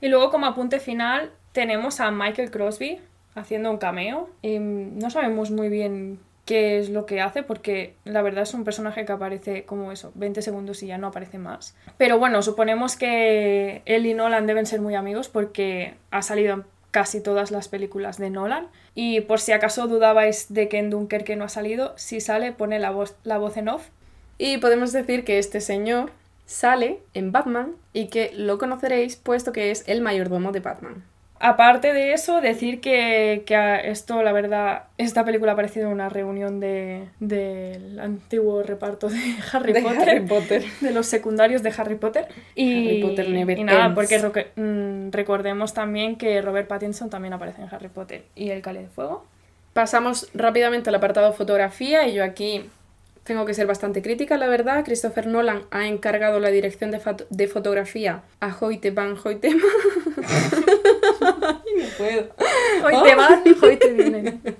Y 0.00 0.06
luego 0.06 0.30
como 0.30 0.46
apunte 0.46 0.78
final 0.78 1.32
tenemos 1.50 1.98
a 1.98 2.12
Michael 2.12 2.52
Crosby 2.52 3.00
haciendo 3.34 3.72
un 3.72 3.78
cameo. 3.78 4.30
Y 4.40 4.60
no 4.60 5.10
sabemos 5.10 5.50
muy 5.50 5.68
bien 5.68 6.20
qué 6.44 6.78
es 6.78 6.90
lo 6.90 7.06
que 7.06 7.20
hace 7.20 7.42
porque 7.42 7.94
la 8.04 8.22
verdad 8.22 8.42
es 8.42 8.54
un 8.54 8.64
personaje 8.64 9.04
que 9.04 9.12
aparece 9.12 9.64
como 9.64 9.92
eso, 9.92 10.12
20 10.14 10.42
segundos 10.42 10.82
y 10.82 10.88
ya 10.88 10.98
no 10.98 11.08
aparece 11.08 11.38
más. 11.38 11.74
Pero 11.96 12.18
bueno, 12.18 12.42
suponemos 12.42 12.96
que 12.96 13.82
él 13.86 14.06
y 14.06 14.14
Nolan 14.14 14.46
deben 14.46 14.66
ser 14.66 14.80
muy 14.80 14.94
amigos 14.94 15.28
porque 15.28 15.94
ha 16.10 16.22
salido 16.22 16.54
en 16.54 16.64
casi 16.94 17.20
todas 17.20 17.50
las 17.50 17.66
películas 17.66 18.18
de 18.18 18.30
Nolan. 18.30 18.68
Y 18.94 19.22
por 19.22 19.40
si 19.40 19.50
acaso 19.50 19.88
dudabais 19.88 20.52
de 20.54 20.68
que 20.68 20.78
en 20.78 20.90
Dunkerque 20.90 21.34
no 21.34 21.44
ha 21.44 21.48
salido, 21.48 21.92
si 21.96 22.20
sale 22.20 22.52
pone 22.52 22.78
la 22.78 22.92
voz, 22.92 23.16
la 23.24 23.36
voz 23.36 23.56
en 23.56 23.68
off. 23.68 23.88
Y 24.38 24.58
podemos 24.58 24.92
decir 24.92 25.24
que 25.24 25.38
este 25.38 25.60
señor 25.60 26.12
sale 26.46 27.00
en 27.12 27.32
Batman 27.32 27.72
y 27.92 28.06
que 28.06 28.30
lo 28.34 28.58
conoceréis 28.58 29.16
puesto 29.16 29.50
que 29.50 29.72
es 29.72 29.82
el 29.88 30.02
mayordomo 30.02 30.52
de 30.52 30.60
Batman. 30.60 31.04
Aparte 31.40 31.92
de 31.92 32.12
eso, 32.12 32.40
decir 32.40 32.80
que, 32.80 33.42
que 33.44 33.90
esto, 33.90 34.22
la 34.22 34.32
verdad, 34.32 34.84
esta 34.98 35.24
película 35.24 35.52
ha 35.52 35.54
aparecido 35.54 35.86
en 35.86 35.92
una 35.92 36.08
reunión 36.08 36.60
del 36.60 37.10
de, 37.20 37.98
antiguo 38.00 38.62
reparto 38.62 39.08
de 39.08 39.18
Harry, 39.52 39.72
De 39.72 39.82
Potter, 39.82 40.08
Harry 40.08 40.26
Potter. 40.26 40.64
de 40.80 40.92
los 40.92 41.06
secundarios 41.06 41.62
de 41.62 41.72
Harry 41.76 41.96
Potter. 41.96 42.28
Y, 42.54 42.86
Harry 42.86 43.02
Potter 43.02 43.28
never 43.30 43.58
y 43.58 43.64
nada, 43.64 43.94
porque 43.94 44.18
mm, 44.56 45.10
recordemos 45.10 45.74
también 45.74 46.16
que 46.16 46.40
Robert 46.40 46.68
Pattinson 46.68 47.10
también 47.10 47.34
aparece 47.34 47.62
en 47.62 47.68
Harry 47.70 47.88
Potter 47.88 48.24
y 48.34 48.50
El 48.50 48.62
Cáliz 48.62 48.82
de 48.82 48.88
Fuego. 48.88 49.26
Pasamos 49.72 50.30
rápidamente 50.34 50.90
al 50.90 50.94
apartado 50.94 51.32
fotografía 51.32 52.06
y 52.06 52.14
yo 52.14 52.22
aquí 52.22 52.70
tengo 53.24 53.44
que 53.44 53.54
ser 53.54 53.66
bastante 53.66 54.02
crítica, 54.02 54.38
la 54.38 54.46
verdad. 54.46 54.84
Christopher 54.84 55.26
Nolan 55.26 55.62
ha 55.72 55.88
encargado 55.88 56.38
la 56.38 56.50
dirección 56.50 56.92
de, 56.92 57.00
de 57.28 57.48
fotografía 57.48 58.22
a 58.40 58.56
Hoyte 58.58 58.92
van 58.92 59.16
Hoytema. 59.22 59.62
Puedo. 61.96 62.28
Hoy 62.84 62.94
te 63.02 63.14
van, 63.14 63.42
hoy 63.62 63.76
te 63.76 63.92
vienen. 63.92 64.40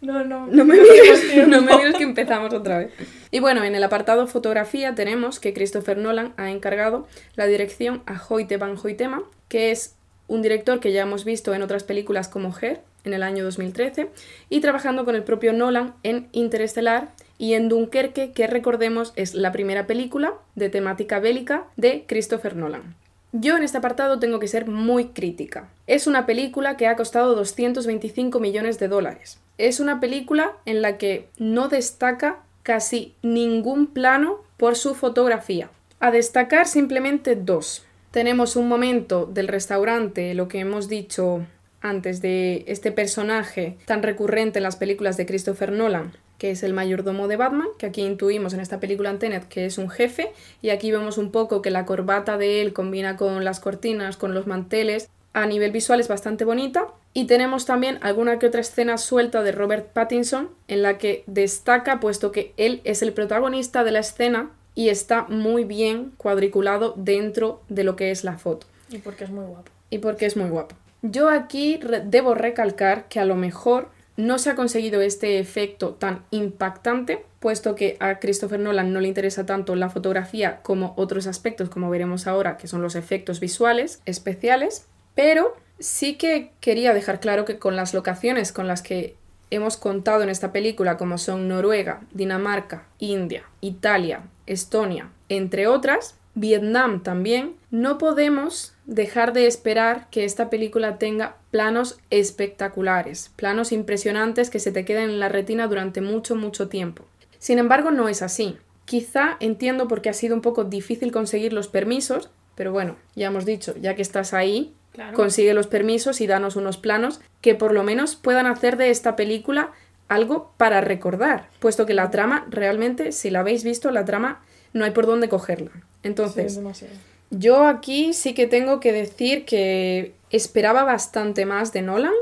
No, 0.00 0.24
no, 0.24 0.46
No 0.46 0.64
me 0.64 0.74
mires, 0.74 1.48
no 1.48 1.60
me 1.60 1.76
mires 1.76 1.96
que 1.96 2.04
empezamos 2.04 2.54
otra 2.54 2.78
vez. 2.78 2.92
Y 3.30 3.40
bueno, 3.40 3.64
en 3.64 3.74
el 3.74 3.82
apartado 3.82 4.26
fotografía 4.26 4.94
tenemos 4.94 5.40
que 5.40 5.52
Christopher 5.52 5.98
Nolan 5.98 6.32
ha 6.36 6.50
encargado 6.50 7.06
la 7.34 7.46
dirección 7.46 8.02
a 8.06 8.22
Hoyte 8.26 8.56
van 8.56 8.76
Hoytema, 8.82 9.22
que 9.48 9.70
es 9.70 9.96
un 10.28 10.40
director 10.40 10.78
que 10.80 10.92
ya 10.92 11.02
hemos 11.02 11.24
visto 11.24 11.52
en 11.52 11.62
otras 11.62 11.84
películas 11.84 12.28
como 12.28 12.54
Her 12.56 12.80
en 13.04 13.14
el 13.14 13.22
año 13.22 13.44
2013 13.44 14.10
y 14.48 14.60
trabajando 14.60 15.04
con 15.04 15.14
el 15.14 15.24
propio 15.24 15.52
Nolan 15.52 15.94
en 16.02 16.28
Interestelar 16.32 17.08
y 17.36 17.54
en 17.54 17.68
Dunkerque, 17.68 18.32
que 18.32 18.46
recordemos 18.46 19.12
es 19.16 19.34
la 19.34 19.52
primera 19.52 19.86
película 19.86 20.34
de 20.54 20.68
temática 20.68 21.18
bélica 21.18 21.64
de 21.76 22.04
Christopher 22.06 22.56
Nolan. 22.56 22.94
Yo 23.32 23.56
en 23.56 23.62
este 23.62 23.78
apartado 23.78 24.18
tengo 24.18 24.38
que 24.38 24.48
ser 24.48 24.66
muy 24.66 25.08
crítica. 25.08 25.68
Es 25.86 26.06
una 26.06 26.24
película 26.24 26.78
que 26.78 26.86
ha 26.86 26.96
costado 26.96 27.34
225 27.34 28.40
millones 28.40 28.78
de 28.78 28.88
dólares. 28.88 29.38
Es 29.58 29.80
una 29.80 30.00
película 30.00 30.52
en 30.64 30.80
la 30.80 30.96
que 30.96 31.28
no 31.38 31.68
destaca 31.68 32.40
casi 32.62 33.14
ningún 33.22 33.86
plano 33.86 34.38
por 34.56 34.76
su 34.76 34.94
fotografía. 34.94 35.68
A 36.00 36.10
destacar 36.10 36.66
simplemente 36.66 37.36
dos. 37.36 37.84
Tenemos 38.12 38.56
un 38.56 38.66
momento 38.66 39.26
del 39.26 39.48
restaurante, 39.48 40.32
lo 40.32 40.48
que 40.48 40.60
hemos 40.60 40.88
dicho 40.88 41.44
antes 41.82 42.22
de 42.22 42.64
este 42.66 42.92
personaje 42.92 43.76
tan 43.84 44.02
recurrente 44.02 44.58
en 44.58 44.62
las 44.62 44.76
películas 44.76 45.16
de 45.16 45.26
Christopher 45.26 45.72
Nolan, 45.72 46.12
que 46.38 46.50
es 46.52 46.62
el 46.62 46.72
mayordomo 46.72 47.28
de 47.28 47.36
Batman, 47.36 47.68
que 47.78 47.86
aquí 47.86 48.02
intuimos 48.02 48.54
en 48.54 48.60
esta 48.60 48.80
película 48.80 49.10
en 49.10 49.18
Tenet 49.18 49.48
que 49.48 49.66
es 49.66 49.76
un 49.76 49.90
jefe, 49.90 50.32
y 50.62 50.70
aquí 50.70 50.90
vemos 50.90 51.18
un 51.18 51.30
poco 51.30 51.60
que 51.62 51.70
la 51.70 51.84
corbata 51.84 52.38
de 52.38 52.62
él 52.62 52.72
combina 52.72 53.16
con 53.16 53.44
las 53.44 53.60
cortinas, 53.60 54.16
con 54.16 54.34
los 54.34 54.46
manteles, 54.46 55.08
a 55.34 55.46
nivel 55.46 55.70
visual 55.72 56.00
es 56.00 56.08
bastante 56.08 56.44
bonita. 56.44 56.88
Y 57.14 57.26
tenemos 57.26 57.64
también 57.66 57.98
alguna 58.02 58.38
que 58.38 58.46
otra 58.46 58.60
escena 58.60 58.98
suelta 58.98 59.42
de 59.42 59.52
Robert 59.52 59.92
Pattinson, 59.92 60.50
en 60.68 60.82
la 60.82 60.98
que 60.98 61.22
destaca, 61.26 62.00
puesto 62.00 62.32
que 62.32 62.52
él 62.56 62.80
es 62.84 63.02
el 63.02 63.12
protagonista 63.12 63.84
de 63.84 63.92
la 63.92 64.00
escena 64.00 64.50
y 64.74 64.88
está 64.88 65.24
muy 65.28 65.64
bien 65.64 66.12
cuadriculado 66.16 66.94
dentro 66.96 67.60
de 67.68 67.84
lo 67.84 67.96
que 67.96 68.10
es 68.10 68.22
la 68.24 68.38
foto 68.38 68.66
Y 68.90 68.98
porque 68.98 69.24
es 69.24 69.30
muy 69.30 69.44
guapo. 69.44 69.70
y 69.90 69.98
porque 69.98 70.26
es 70.26 70.36
muy 70.36 70.48
guapo. 70.48 70.76
Yo 71.02 71.28
aquí 71.28 71.80
debo 72.04 72.34
recalcar 72.34 73.08
que 73.08 73.20
a 73.20 73.24
lo 73.24 73.34
mejor 73.36 73.88
no 74.18 74.40
se 74.40 74.50
ha 74.50 74.56
conseguido 74.56 75.00
este 75.00 75.38
efecto 75.38 75.94
tan 75.94 76.24
impactante, 76.32 77.24
puesto 77.38 77.76
que 77.76 77.96
a 78.00 78.18
Christopher 78.18 78.58
Nolan 78.58 78.92
no 78.92 79.00
le 79.00 79.06
interesa 79.06 79.46
tanto 79.46 79.76
la 79.76 79.90
fotografía 79.90 80.58
como 80.64 80.92
otros 80.96 81.28
aspectos, 81.28 81.70
como 81.70 81.88
veremos 81.88 82.26
ahora, 82.26 82.56
que 82.56 82.66
son 82.66 82.82
los 82.82 82.96
efectos 82.96 83.38
visuales 83.38 84.02
especiales, 84.06 84.86
pero 85.14 85.56
sí 85.78 86.16
que 86.16 86.50
quería 86.58 86.92
dejar 86.94 87.20
claro 87.20 87.44
que 87.44 87.60
con 87.60 87.76
las 87.76 87.94
locaciones 87.94 88.50
con 88.50 88.66
las 88.66 88.82
que 88.82 89.14
hemos 89.50 89.76
contado 89.76 90.24
en 90.24 90.30
esta 90.30 90.50
película, 90.50 90.96
como 90.96 91.16
son 91.16 91.46
Noruega, 91.46 92.00
Dinamarca, 92.12 92.88
India, 92.98 93.44
Italia, 93.60 94.22
Estonia, 94.46 95.12
entre 95.28 95.68
otras, 95.68 96.16
Vietnam 96.34 97.04
también, 97.04 97.54
no 97.70 97.98
podemos 97.98 98.74
dejar 98.88 99.34
de 99.34 99.46
esperar 99.46 100.08
que 100.10 100.24
esta 100.24 100.48
película 100.48 100.96
tenga 100.98 101.36
planos 101.50 101.98
espectaculares, 102.10 103.30
planos 103.36 103.70
impresionantes 103.70 104.48
que 104.48 104.58
se 104.58 104.72
te 104.72 104.84
queden 104.86 105.10
en 105.10 105.20
la 105.20 105.28
retina 105.28 105.68
durante 105.68 106.00
mucho, 106.00 106.34
mucho 106.34 106.68
tiempo. 106.68 107.04
Sin 107.38 107.58
embargo, 107.58 107.90
no 107.90 108.08
es 108.08 108.22
así. 108.22 108.56
Quizá 108.86 109.36
entiendo 109.40 109.86
porque 109.88 110.08
ha 110.08 110.14
sido 110.14 110.34
un 110.34 110.40
poco 110.40 110.64
difícil 110.64 111.12
conseguir 111.12 111.52
los 111.52 111.68
permisos, 111.68 112.30
pero 112.54 112.72
bueno, 112.72 112.96
ya 113.14 113.26
hemos 113.26 113.44
dicho, 113.44 113.74
ya 113.80 113.94
que 113.94 114.02
estás 114.02 114.32
ahí, 114.34 114.74
Claro. 114.92 115.14
consigue 115.14 115.52
los 115.54 115.66
permisos 115.68 116.20
y 116.22 116.26
danos 116.26 116.56
unos 116.56 116.76
planos 116.78 117.20
que 117.42 117.54
por 117.54 117.72
lo 117.72 117.84
menos 117.84 118.16
puedan 118.16 118.46
hacer 118.46 118.76
de 118.78 118.90
esta 118.90 119.14
película 119.14 119.70
algo 120.08 120.52
para 120.56 120.80
recordar, 120.80 121.50
puesto 121.60 121.84
que 121.86 121.92
la 121.94 122.10
trama 122.10 122.46
realmente, 122.50 123.12
si 123.12 123.30
la 123.30 123.40
habéis 123.40 123.62
visto, 123.62 123.90
la 123.90 124.06
trama 124.06 124.40
no 124.72 124.84
hay 124.86 124.90
por 124.92 125.06
dónde 125.06 125.28
cogerla. 125.28 125.70
Entonces, 126.02 126.46
es 126.46 126.56
demasiado. 126.56 126.94
Yo 127.30 127.66
aquí 127.66 128.12
sí 128.12 128.34
que 128.34 128.46
tengo 128.46 128.80
que 128.80 128.92
decir 128.92 129.44
que 129.44 130.14
esperaba 130.30 130.84
bastante 130.84 131.46
más 131.46 131.72
de 131.72 131.82
Nolan 131.82 132.14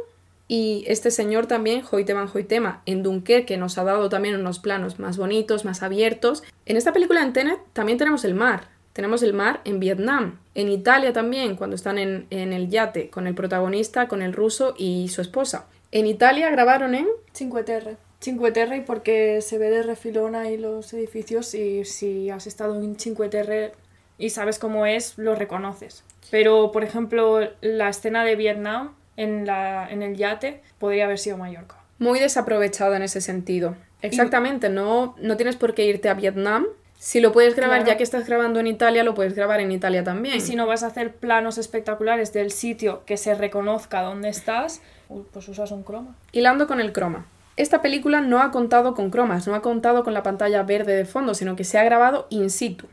y 0.49 0.85
este 0.87 1.11
señor 1.11 1.47
también, 1.47 1.83
Hoytema 1.91 2.31
Hoytema, 2.33 2.83
en 2.87 3.03
Dunkerque 3.03 3.57
nos 3.57 3.79
ha 3.79 3.85
dado 3.85 4.09
también 4.09 4.37
unos 4.37 4.61
planos 4.61 4.99
más 4.99 5.17
bonitos, 5.17 5.65
más 5.65 5.83
abiertos. 5.83 6.45
En 6.67 6.77
esta 6.77 6.93
película 6.93 7.23
en 7.23 7.33
Tenet 7.33 7.59
también 7.73 7.99
tenemos 7.99 8.25
el 8.25 8.35
mar. 8.35 8.69
Tenemos 8.93 9.23
el 9.23 9.35
mar 9.35 9.61
en 9.65 9.79
Vietnam, 9.79 10.39
en 10.55 10.71
Italia 10.71 11.13
también, 11.13 11.57
cuando 11.57 11.77
están 11.77 11.99
en, 11.99 12.27
en 12.31 12.55
el 12.55 12.71
yate 12.71 13.11
con 13.11 13.27
el 13.27 13.35
protagonista, 13.35 14.09
con 14.09 14.23
el 14.23 14.33
ruso 14.33 14.75
y 14.79 15.09
su 15.09 15.21
esposa. 15.21 15.67
En 15.93 16.07
Italia 16.07 16.49
grabaron 16.51 16.95
en... 16.95 17.07
Cinque 17.35 17.63
Terre. 17.63 17.97
Cinque 18.21 18.53
Terre 18.53 18.83
porque 18.87 19.43
se 19.43 19.59
ve 19.59 19.69
de 19.69 19.83
refilón 19.83 20.35
ahí 20.35 20.57
los 20.57 20.95
edificios 20.95 21.55
y 21.55 21.85
si 21.85 22.31
has 22.31 22.47
estado 22.47 22.81
en 22.83 22.99
Cinque 22.99 23.29
Terre 23.29 23.73
y 24.19 24.31
sabes 24.31 24.59
cómo 24.59 24.87
es, 24.87 25.19
lo 25.19 25.35
reconoces. 25.35 26.05
Pero, 26.31 26.73
por 26.73 26.85
ejemplo, 26.85 27.41
la 27.61 27.89
escena 27.89 28.25
de 28.25 28.37
Vietnam 28.37 28.95
en, 29.17 29.47
la, 29.47 29.89
en 29.91 30.03
el 30.03 30.17
yate 30.17 30.63
podría 30.79 31.05
haber 31.05 31.19
sido 31.19 31.37
Mallorca. 31.39 31.77
muy 31.99 32.19
desaprovechada 32.19 32.97
en 32.97 33.03
ese 33.03 33.21
sentido. 33.21 33.77
Exactamente, 34.03 34.69
no, 34.69 35.15
no 35.21 35.37
tienes 35.37 35.57
por 35.57 35.75
qué 35.75 35.85
irte 35.87 36.09
a 36.09 36.15
Vietnam. 36.15 36.67
Si 36.99 37.21
lo 37.21 37.31
puedes 37.33 37.55
grabar 37.55 37.79
Claro. 37.79 37.93
ya 37.93 37.97
que 37.99 38.03
estás 38.03 38.27
grabando 38.27 38.59
en 38.61 38.67
Italia, 38.67 39.05
lo 39.05 39.15
puedes 39.15 39.35
grabar 39.35 39.61
en 39.61 39.71
Italia 39.71 40.03
también. 40.03 40.37
Y 40.37 40.41
si 40.41 40.57
no 40.57 40.67
vas 40.67 40.83
a 40.83 40.89
hacer 40.89 41.15
planos 41.15 41.59
espectaculares 41.59 42.33
del 42.33 42.51
sitio 42.51 43.03
que 43.05 43.17
se 43.17 43.35
reconozca 43.35 44.03
dónde 44.03 44.29
estás, 44.31 44.81
pues 45.33 45.49
usas 45.49 45.71
un 45.73 45.83
croma. 45.83 46.17
Hilando 46.33 46.67
con 46.67 46.81
el 46.81 46.93
croma. 46.93 47.27
Esta 47.57 47.81
película 47.83 48.21
no 48.21 48.41
ha 48.43 48.51
contado 48.51 48.95
con 48.95 49.11
cromas, 49.11 49.47
no 49.47 49.55
ha 49.55 49.63
contado 49.63 50.05
con 50.05 50.15
la 50.15 50.23
pantalla 50.23 50.63
verde 50.63 50.95
de 50.97 51.05
fondo, 51.05 51.35
sino 51.35 51.55
que 51.57 51.65
se 51.65 51.79
ha 51.79 51.85
grabado 51.85 52.27
in 52.31 52.51
situ. 52.51 52.87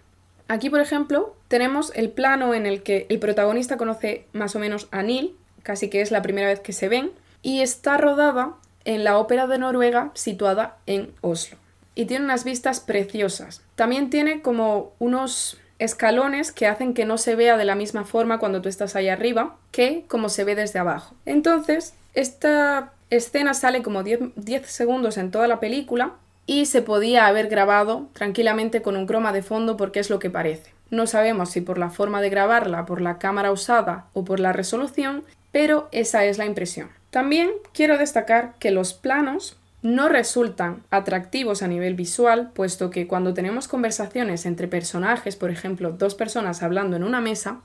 Aquí, 0.48 0.70
por 0.70 0.82
ejemplo, 0.82 1.36
tenemos 1.48 1.92
el 1.96 2.10
plano 2.10 2.54
en 2.54 2.66
el 2.66 2.84
que 2.84 3.06
el 3.10 3.20
protagonista 3.20 3.78
conoce 3.78 4.28
más 4.34 4.56
o 4.56 4.60
menos 4.60 4.88
a 4.92 5.02
Neil, 5.04 5.36
casi 5.64 5.90
que 5.90 6.02
es 6.02 6.12
la 6.12 6.22
primera 6.22 6.48
vez 6.48 6.60
que 6.60 6.74
se 6.74 6.90
ven, 6.90 7.12
y 7.42 7.62
está 7.62 7.98
rodada 7.98 8.56
en 8.86 9.04
la 9.04 9.18
Ópera 9.18 9.48
de 9.48 9.58
Noruega 9.58 10.12
situada 10.14 10.78
en 10.86 11.14
Oslo. 11.22 11.58
Y 11.96 12.06
tiene 12.06 12.26
unas 12.26 12.44
vistas 12.44 12.80
preciosas. 12.80 13.62
También 13.76 14.10
tiene 14.10 14.42
como 14.42 14.94
unos 15.00 15.58
escalones 15.80 16.52
que 16.52 16.68
hacen 16.68 16.94
que 16.94 17.06
no 17.06 17.18
se 17.18 17.36
vea 17.36 17.58
de 17.58 17.66
la 17.66 17.76
misma 17.76 18.06
forma 18.06 18.40
cuando 18.40 18.62
tú 18.62 18.70
estás 18.70 18.96
ahí 18.96 19.10
arriba 19.10 19.58
que 19.72 20.06
como 20.08 20.30
se 20.30 20.44
ve 20.44 20.56
desde 20.56 20.80
abajo. 20.80 21.16
Entonces, 21.26 21.94
esta 22.14 22.94
escena 23.10 23.54
sale 23.54 23.84
como 23.84 24.04
10, 24.04 24.20
10 24.36 24.66
segundos 24.68 25.18
en 25.18 25.32
toda 25.32 25.48
la 25.48 25.60
película 25.60 26.14
y 26.46 26.66
se 26.66 26.82
podía 26.82 27.28
haber 27.28 27.48
grabado 27.48 28.08
tranquilamente 28.14 28.82
con 28.82 28.98
un 28.98 29.06
croma 29.06 29.32
de 29.32 29.44
fondo 29.44 29.78
porque 29.78 30.00
es 30.00 30.10
lo 30.10 30.20
que 30.20 30.30
parece. 30.30 30.74
No 30.90 31.08
sabemos 31.08 31.50
si 31.50 31.62
por 31.62 31.78
la 31.78 31.90
forma 31.90 32.22
de 32.22 32.30
grabarla, 32.30 32.86
por 32.86 33.02
la 33.02 33.18
cámara 33.18 33.52
usada 33.52 34.06
o 34.14 34.26
por 34.26 34.40
la 34.40 34.54
resolución, 34.54 35.24
pero 35.52 35.88
esa 35.92 36.26
es 36.26 36.38
la 36.38 36.46
impresión. 36.46 36.90
También 37.10 37.52
quiero 37.74 37.98
destacar 37.98 38.54
que 38.60 38.72
los 38.72 38.94
planos 38.94 39.58
no 39.82 40.08
resultan 40.08 40.84
atractivos 40.90 41.62
a 41.62 41.68
nivel 41.68 41.94
visual, 41.94 42.52
puesto 42.54 42.90
que 42.90 43.06
cuando 43.06 43.34
tenemos 43.34 43.68
conversaciones 43.68 44.46
entre 44.46 44.68
personajes, 44.68 45.36
por 45.36 45.52
ejemplo, 45.52 45.92
dos 45.92 46.16
personas 46.16 46.64
hablando 46.64 46.96
en 46.96 47.04
una 47.04 47.22
mesa, 47.22 47.60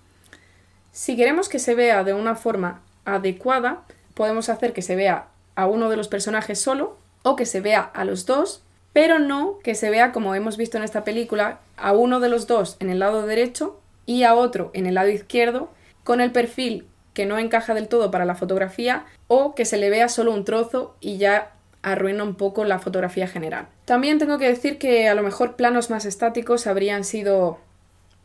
si 0.90 1.16
queremos 1.16 1.49
que 1.49 1.61
se 1.61 1.75
vea 1.75 2.02
de 2.04 2.14
una 2.14 2.35
forma 2.35 2.80
adecuada, 3.04 3.82
podemos 4.14 4.49
hacer 4.49 4.73
que 4.73 4.82
se 4.82 4.97
vea 4.97 5.28
a 5.54 5.66
uno 5.66 5.88
de 5.90 5.97
los 5.97 6.08
personajes 6.08 6.61
solo 6.61 6.99
o 7.23 7.37
que 7.37 7.47
se 7.47 7.61
vea 7.61 7.80
a 7.80 8.04
los 8.04 8.26
dos, 8.26 8.64
pero 8.98 9.20
no 9.20 9.60
que 9.62 9.76
se 9.76 9.90
vea, 9.90 10.10
como 10.10 10.34
hemos 10.34 10.56
visto 10.56 10.76
en 10.76 10.82
esta 10.82 11.04
película, 11.04 11.60
a 11.76 11.92
uno 11.92 12.18
de 12.18 12.28
los 12.28 12.48
dos 12.48 12.76
en 12.80 12.90
el 12.90 12.98
lado 12.98 13.24
derecho 13.24 13.78
y 14.06 14.24
a 14.24 14.34
otro 14.34 14.72
en 14.74 14.86
el 14.86 14.94
lado 14.94 15.08
izquierdo, 15.08 15.70
con 16.02 16.20
el 16.20 16.32
perfil 16.32 16.84
que 17.14 17.24
no 17.24 17.38
encaja 17.38 17.74
del 17.74 17.86
todo 17.86 18.10
para 18.10 18.24
la 18.24 18.34
fotografía 18.34 19.04
o 19.28 19.54
que 19.54 19.66
se 19.66 19.76
le 19.76 19.88
vea 19.88 20.08
solo 20.08 20.32
un 20.32 20.44
trozo 20.44 20.96
y 20.98 21.16
ya 21.16 21.52
arruina 21.80 22.24
un 22.24 22.34
poco 22.34 22.64
la 22.64 22.80
fotografía 22.80 23.28
general. 23.28 23.68
También 23.84 24.18
tengo 24.18 24.36
que 24.36 24.48
decir 24.48 24.78
que 24.78 25.08
a 25.08 25.14
lo 25.14 25.22
mejor 25.22 25.54
planos 25.54 25.90
más 25.90 26.04
estáticos 26.04 26.66
habrían 26.66 27.04
sido 27.04 27.58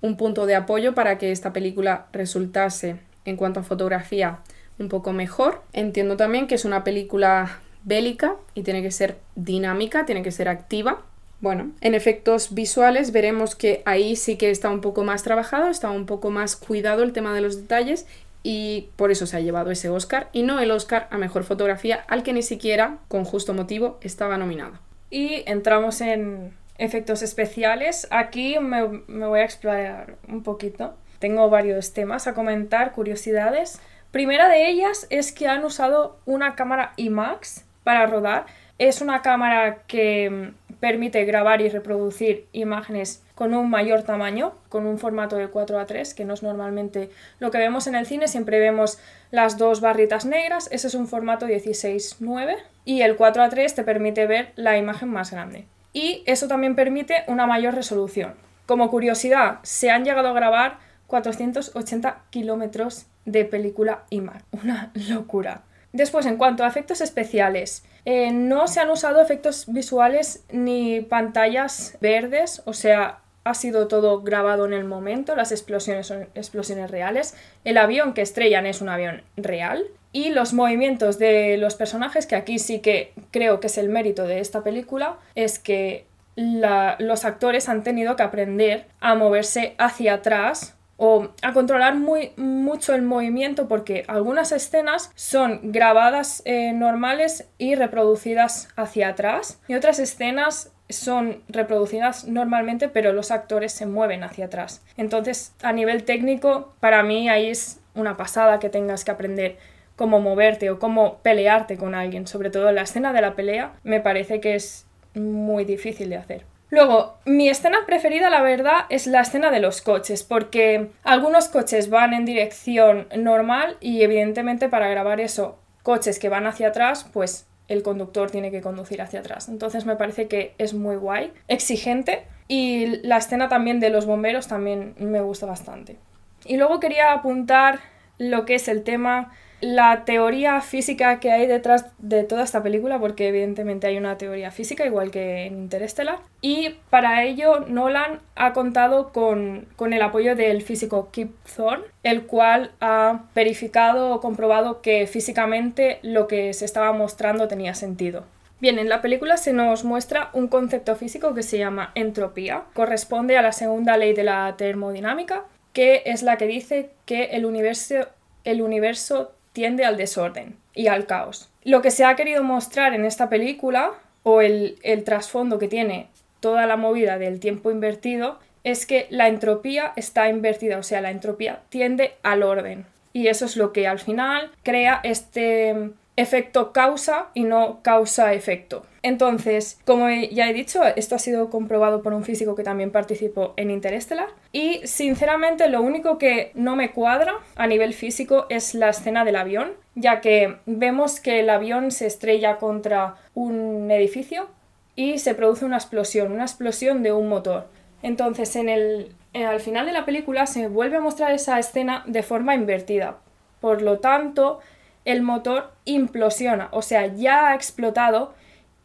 un 0.02 0.18
punto 0.18 0.48
de 0.48 0.56
apoyo 0.56 0.96
para 0.96 1.20
que 1.20 1.32
esta 1.32 1.54
película 1.54 2.08
resultase 2.14 2.96
en 3.26 3.38
cuanto 3.38 3.60
a 3.60 3.64
fotografía 3.64 4.40
un 4.80 4.90
poco 4.90 5.14
mejor. 5.14 5.62
Entiendo 5.72 6.18
también 6.18 6.48
que 6.48 6.56
es 6.56 6.66
una 6.66 6.84
película 6.84 7.60
bélica 7.84 8.36
y 8.54 8.64
tiene 8.64 8.82
que 8.82 8.92
ser 8.92 9.18
dinámica, 9.36 10.06
tiene 10.06 10.24
que 10.24 10.32
ser 10.32 10.50
activa. 10.50 11.02
Bueno, 11.42 11.72
en 11.82 11.94
efectos 11.94 12.54
visuales 12.54 13.12
veremos 13.12 13.56
que 13.56 13.82
ahí 13.86 14.16
sí 14.16 14.38
que 14.38 14.50
está 14.50 14.70
un 14.70 14.82
poco 14.82 15.04
más 15.04 15.24
trabajado, 15.24 15.68
está 15.68 15.90
un 15.90 16.06
poco 16.06 16.32
más 16.32 16.56
cuidado 16.56 17.04
el 17.04 17.12
tema 17.12 17.34
de 17.34 17.42
los 17.42 17.58
detalles 17.58 18.06
y 18.44 18.90
por 18.96 19.12
eso 19.12 19.26
se 19.26 19.38
ha 19.38 19.42
llevado 19.42 19.72
ese 19.72 19.90
Oscar 19.90 20.30
y 20.32 20.44
no 20.44 20.60
el 20.60 20.72
Oscar 20.72 21.08
a 21.12 21.18
Mejor 21.18 21.44
Fotografía 21.44 22.06
al 22.08 22.24
que 22.24 22.34
ni 22.34 22.44
siquiera, 22.44 23.00
con 23.08 23.26
justo 23.26 23.54
motivo, 23.54 23.98
estaba 24.02 24.38
nominado. 24.38 24.80
Y 25.10 25.44
entramos 25.46 26.02
en 26.02 26.54
efectos 26.78 27.22
especiales. 27.22 28.08
Aquí 28.12 28.58
me, 28.60 28.84
voy 29.28 29.40
a 29.40 29.46
explorar 29.46 30.18
un 30.28 30.44
poquito. 30.44 30.96
Tengo 31.20 31.50
varios 31.50 31.94
temas 31.94 32.28
a 32.28 32.34
comentar, 32.34 32.92
curiosidades. 32.94 33.80
Primera 34.12 34.48
de 34.50 34.70
ellas 34.70 35.08
es 35.10 35.32
que 35.32 35.48
han 35.48 35.64
usado 35.64 36.20
una 36.26 36.56
cámara 36.56 36.94
IMAX 36.98 37.64
para 37.84 38.06
rodar. 38.08 38.46
Es 38.80 39.02
una 39.02 39.22
cámara 39.22 39.84
que 39.88 40.54
permite 40.80 41.24
grabar 41.24 41.62
y 41.62 41.70
reproducir 41.70 42.48
imágenes 42.52 43.24
con 43.36 43.54
un 43.54 43.70
mayor 43.70 44.04
tamaño, 44.04 44.54
con 44.68 44.86
un 44.86 45.00
formato 45.00 45.38
de 45.38 45.48
4 45.48 45.80
a 45.80 45.86
3, 45.86 46.14
que 46.14 46.26
no 46.26 46.34
es 46.34 46.44
normalmente 46.44 47.10
lo 47.40 47.52
que 47.52 47.58
vemos 47.58 47.88
en 47.88 47.96
el 47.96 48.06
cine, 48.06 48.28
siempre 48.28 48.60
vemos 48.60 49.00
las 49.32 49.58
dos 49.58 49.80
barritas 49.80 50.26
negras, 50.26 50.68
ese 50.72 50.88
es 50.88 50.94
un 50.94 51.08
formato 51.08 51.48
16-9 51.48 52.58
y 52.84 53.02
el 53.02 53.16
4 53.16 53.44
a 53.44 53.50
3 53.50 53.76
te 53.76 53.84
permite 53.84 54.28
ver 54.28 54.52
la 54.56 54.78
imagen 54.78 55.10
más 55.10 55.32
grande. 55.32 55.66
Y 55.94 56.24
eso 56.26 56.48
también 56.48 56.76
permite 56.76 57.24
una 57.28 57.48
mayor 57.48 57.76
resolución. 57.76 58.34
Como 58.66 58.90
curiosidad, 58.90 59.60
se 59.64 59.90
han 59.90 60.04
llegado 60.04 60.28
a 60.28 60.34
grabar 60.34 60.80
480 61.08 62.24
kilómetros 62.30 63.06
de 63.26 63.46
película 63.46 64.04
IMAX, 64.10 64.44
una 64.52 64.92
locura. 65.10 65.62
Después, 65.94 66.26
en 66.26 66.38
cuanto 66.38 66.64
a 66.64 66.68
efectos 66.68 67.02
especiales, 67.02 67.86
eh, 68.06 68.32
no 68.32 68.68
se 68.68 68.80
han 68.80 68.90
usado 68.90 69.22
efectos 69.22 69.66
visuales 69.68 70.44
ni 70.52 71.02
pantallas 71.02 71.98
verdes, 72.02 72.64
o 72.66 72.74
sea, 72.74 73.20
ha 73.44 73.54
sido 73.54 73.88
todo 73.88 74.22
grabado 74.22 74.66
en 74.66 74.74
el 74.74 74.86
momento, 74.86 75.36
las 75.36 75.52
explosiones 75.52 76.08
son 76.08 76.28
explosiones 76.34 76.90
reales, 76.90 77.36
el 77.64 77.78
avión 77.78 78.14
que 78.14 78.22
estrellan 78.22 78.66
es 78.66 78.82
un 78.82 78.90
avión 78.90 79.22
real 79.38 79.86
y 80.12 80.30
los 80.30 80.54
movimientos 80.54 81.20
de 81.20 81.58
los 81.58 81.76
personajes, 81.76 82.26
que 82.26 82.36
aquí 82.36 82.58
sí 82.58 82.80
que 82.80 83.14
creo 83.32 83.60
que 83.60 83.68
es 83.68 83.78
el 83.78 83.90
mérito 83.90 84.26
de 84.26 84.40
esta 84.40 84.64
película, 84.64 85.18
es 85.36 85.60
que 85.60 86.06
los 86.36 87.26
actores 87.26 87.70
han 87.70 87.84
tenido 87.84 88.16
que 88.16 88.24
aprender 88.24 88.88
a 89.00 89.14
moverse 89.14 89.76
hacia 89.78 90.16
atrás 90.16 90.76
o 90.98 91.30
a 91.42 91.54
controlar 91.54 91.96
muy, 91.96 92.32
mucho 92.38 92.94
el 92.94 93.02
movimiento 93.02 93.68
porque 93.68 94.04
algunas 94.08 94.52
escenas 94.52 95.12
son 95.16 95.72
grabadas 95.72 96.42
eh, 96.46 96.72
normales 96.74 97.50
y 97.58 97.76
reproducidas 97.76 98.70
hacia 98.76 99.10
atrás 99.10 99.60
y 99.68 99.76
otras 99.76 100.00
escenas 100.00 100.72
son 100.90 101.42
reproducidas 101.48 102.26
normalmente 102.28 102.90
pero 102.90 103.14
los 103.14 103.32
actores 103.32 103.72
se 103.72 103.86
mueven 103.86 104.24
hacia 104.24 104.46
atrás. 104.46 104.84
Entonces 104.98 105.54
a 105.64 105.74
nivel 105.74 106.04
técnico 106.04 106.74
para 106.80 107.04
mí 107.04 107.30
ahí 107.30 107.50
es 107.50 107.80
una 107.96 108.18
pasada 108.18 108.60
que 108.60 108.70
tengas 108.70 109.04
que 109.04 109.12
aprender 109.12 109.58
cómo 109.96 110.20
moverte 110.20 110.70
o 110.70 110.80
cómo 110.80 111.20
pelearte 111.20 111.78
con 111.78 111.96
alguien, 111.96 112.28
sobre 112.28 112.50
todo 112.50 112.70
en 112.70 112.76
la 112.76 112.82
escena 112.84 113.14
de 113.14 113.22
la 113.22 113.36
pelea 113.36 113.74
me 113.84 114.00
parece 114.00 114.40
que 114.40 114.56
es 114.56 114.86
muy 115.16 115.66
difícil 115.66 116.10
de 116.10 116.18
hacer. 116.18 116.53
Luego, 116.74 117.20
mi 117.26 117.50
escena 117.50 117.86
preferida, 117.86 118.32
la 118.32 118.42
verdad, 118.42 118.86
es 118.90 119.06
la 119.06 119.22
escena 119.22 119.52
de 119.52 119.60
los 119.60 119.84
coches, 119.84 120.24
porque 120.24 120.90
algunos 121.04 121.48
coches 121.48 121.92
van 121.92 122.16
en 122.16 122.26
dirección 122.26 123.08
normal 123.16 123.78
y 123.80 124.02
evidentemente 124.02 124.70
para 124.70 124.88
grabar 124.88 125.22
eso, 125.22 125.60
coches 125.84 126.18
que 126.18 126.30
van 126.30 126.48
hacia 126.48 126.70
atrás, 126.70 127.08
pues 127.14 127.46
el 127.68 127.84
conductor 127.84 128.32
tiene 128.32 128.50
que 128.50 128.62
conducir 128.62 129.04
hacia 129.04 129.20
atrás. 129.20 129.50
Entonces 129.50 129.86
me 129.86 129.98
parece 129.98 130.28
que 130.28 130.56
es 130.58 130.74
muy 130.74 130.96
guay, 130.96 131.32
exigente 131.48 132.24
y 132.48 132.88
la 133.04 133.18
escena 133.18 133.50
también 133.50 133.80
de 133.80 133.92
los 133.92 134.08
bomberos 134.08 134.48
también 134.48 134.96
me 134.98 135.22
gusta 135.22 135.46
bastante. 135.46 136.00
Y 136.44 136.58
luego 136.58 136.80
quería 136.80 137.14
apuntar 137.14 137.82
lo 138.18 138.46
que 138.46 138.56
es 138.56 138.68
el 138.68 138.84
tema 138.84 139.32
la 139.64 140.04
teoría 140.04 140.60
física 140.60 141.22
que 141.22 141.32
hay 141.32 141.48
detrás 141.48 141.86
de 141.98 142.26
toda 142.26 142.44
esta 142.44 142.62
película, 142.62 143.00
porque 143.00 143.30
evidentemente 143.30 143.88
hay 143.88 143.98
una 143.98 144.18
teoría 144.18 144.52
física, 144.52 144.86
igual 144.86 145.10
que 145.10 145.46
en 145.46 145.58
Interstellar. 145.58 146.20
Y 146.42 146.76
para 146.90 147.24
ello, 147.24 147.62
Nolan 147.62 148.20
ha 148.36 148.52
contado 148.52 149.14
con, 149.14 149.68
con 149.78 149.94
el 149.94 150.02
apoyo 150.02 150.36
del 150.36 150.62
físico 150.64 151.10
Kip 151.12 151.32
Thorne, 151.56 151.86
el 152.04 152.24
cual 152.24 152.72
ha 152.82 153.24
verificado 153.34 154.14
o 154.14 154.20
comprobado 154.20 154.82
que 154.82 155.08
físicamente 155.08 156.00
lo 156.02 156.28
que 156.28 156.54
se 156.54 156.66
estaba 156.66 156.92
mostrando 156.92 157.48
tenía 157.48 157.74
sentido. 157.74 158.26
Bien, 158.60 158.80
en 158.80 158.90
la 158.90 159.02
película 159.02 159.38
se 159.38 159.54
nos 159.54 159.86
muestra 159.86 160.30
un 160.34 160.50
concepto 160.50 160.98
físico 160.98 161.34
que 161.34 161.44
se 161.44 161.58
llama 161.58 161.92
entropía. 161.96 162.66
Corresponde 162.74 163.38
a 163.38 163.42
la 163.42 163.54
segunda 163.54 163.96
ley 163.96 164.14
de 164.14 164.24
la 164.24 164.56
termodinámica, 164.58 165.46
que 165.72 166.04
es 166.06 166.22
la 166.22 166.38
que 166.38 166.48
dice 166.48 166.90
que 167.06 167.26
el 167.32 167.46
universo, 167.46 168.08
el 168.44 168.62
universo 168.62 169.32
tiende 169.54 169.86
al 169.86 169.98
desorden 169.98 170.58
y 170.74 170.88
al 170.88 171.06
caos. 171.06 171.50
Lo 171.64 171.82
que 171.82 171.92
se 171.92 172.04
ha 172.04 172.16
querido 172.16 172.44
mostrar 172.44 172.94
en 172.94 173.06
esta 173.06 173.30
película, 173.30 173.94
o 174.24 174.42
el, 174.42 174.78
trasfondo 175.06 175.60
que 175.60 175.68
tiene 175.68 176.08
toda 176.40 176.66
la 176.66 176.76
movida 176.76 177.18
del 177.18 177.40
tiempo 177.40 177.72
invertido, 177.72 178.40
es 178.64 178.86
que 178.86 179.08
la 179.10 179.28
entropía 179.28 179.94
está 179.96 180.30
invertida, 180.30 180.78
o 180.78 180.84
sea, 180.84 181.02
la 181.02 181.12
entropía 181.12 181.62
tiende 181.70 182.14
al 182.24 182.44
orden. 182.44 182.86
Y 183.14 183.28
eso 183.28 183.46
es 183.46 183.56
lo 183.56 183.72
que 183.72 183.88
al 183.88 184.00
final 184.00 184.52
crea 184.64 185.00
este 185.04 185.92
efecto 186.16 186.72
causa 186.72 187.30
y 187.34 187.44
no 187.44 187.82
causa-efecto. 187.82 188.86
Entonces, 189.02 189.80
como 189.86 190.10
ya 190.10 190.50
he 190.50 190.54
dicho, 190.54 190.82
esto 190.96 191.16
ha 191.16 191.20
sido 191.20 191.50
comprobado 191.50 192.02
por 192.02 192.14
un 192.14 192.24
físico 192.24 192.56
que 192.56 192.64
también 192.64 192.92
participó 192.92 193.54
en 193.58 193.72
Interestelar. 193.72 194.30
Y 194.52 194.86
sinceramente, 194.86 195.68
lo 195.70 195.82
único 195.82 196.18
que 196.18 196.52
no 196.54 196.76
me 196.76 196.92
cuadra 196.92 197.34
a 197.56 197.68
nivel 197.68 197.94
físico 197.94 198.46
es 198.50 198.76
la 198.76 198.90
escena 198.90 199.26
del 199.26 199.36
avión, 199.36 199.74
ya 199.96 200.22
que 200.22 200.58
vemos 200.66 201.20
que 201.20 201.40
el 201.40 201.50
avión 201.50 201.92
se 201.92 202.06
estrella 202.06 202.58
contra 202.58 203.16
un 203.34 203.92
edificio 203.92 204.48
y 204.96 205.18
se 205.18 205.36
produce 205.36 205.66
una 205.66 205.78
explosión, 205.78 206.32
una 206.32 206.44
explosión 206.44 207.04
de 207.04 207.12
un 207.12 207.28
motor. 207.28 207.68
Entonces, 208.04 208.56
en 208.56 208.70
el, 208.70 209.16
al 209.34 209.60
final 209.60 209.86
de 209.86 209.94
la 209.94 210.06
película 210.06 210.46
se 210.46 210.68
vuelve 210.68 210.98
a 210.98 211.02
mostrar 211.02 211.32
esa 211.32 211.60
escena 211.60 212.04
de 212.06 212.22
forma 212.24 212.54
invertida. 212.54 213.18
Por 213.60 213.82
lo 213.82 214.00
tanto, 214.00 214.60
el 215.06 215.22
motor 215.22 215.74
implosiona, 215.86 216.70
o 216.72 216.82
sea, 216.82 217.08
ya 217.08 217.50
ha 217.50 217.56
explotado 217.56 218.34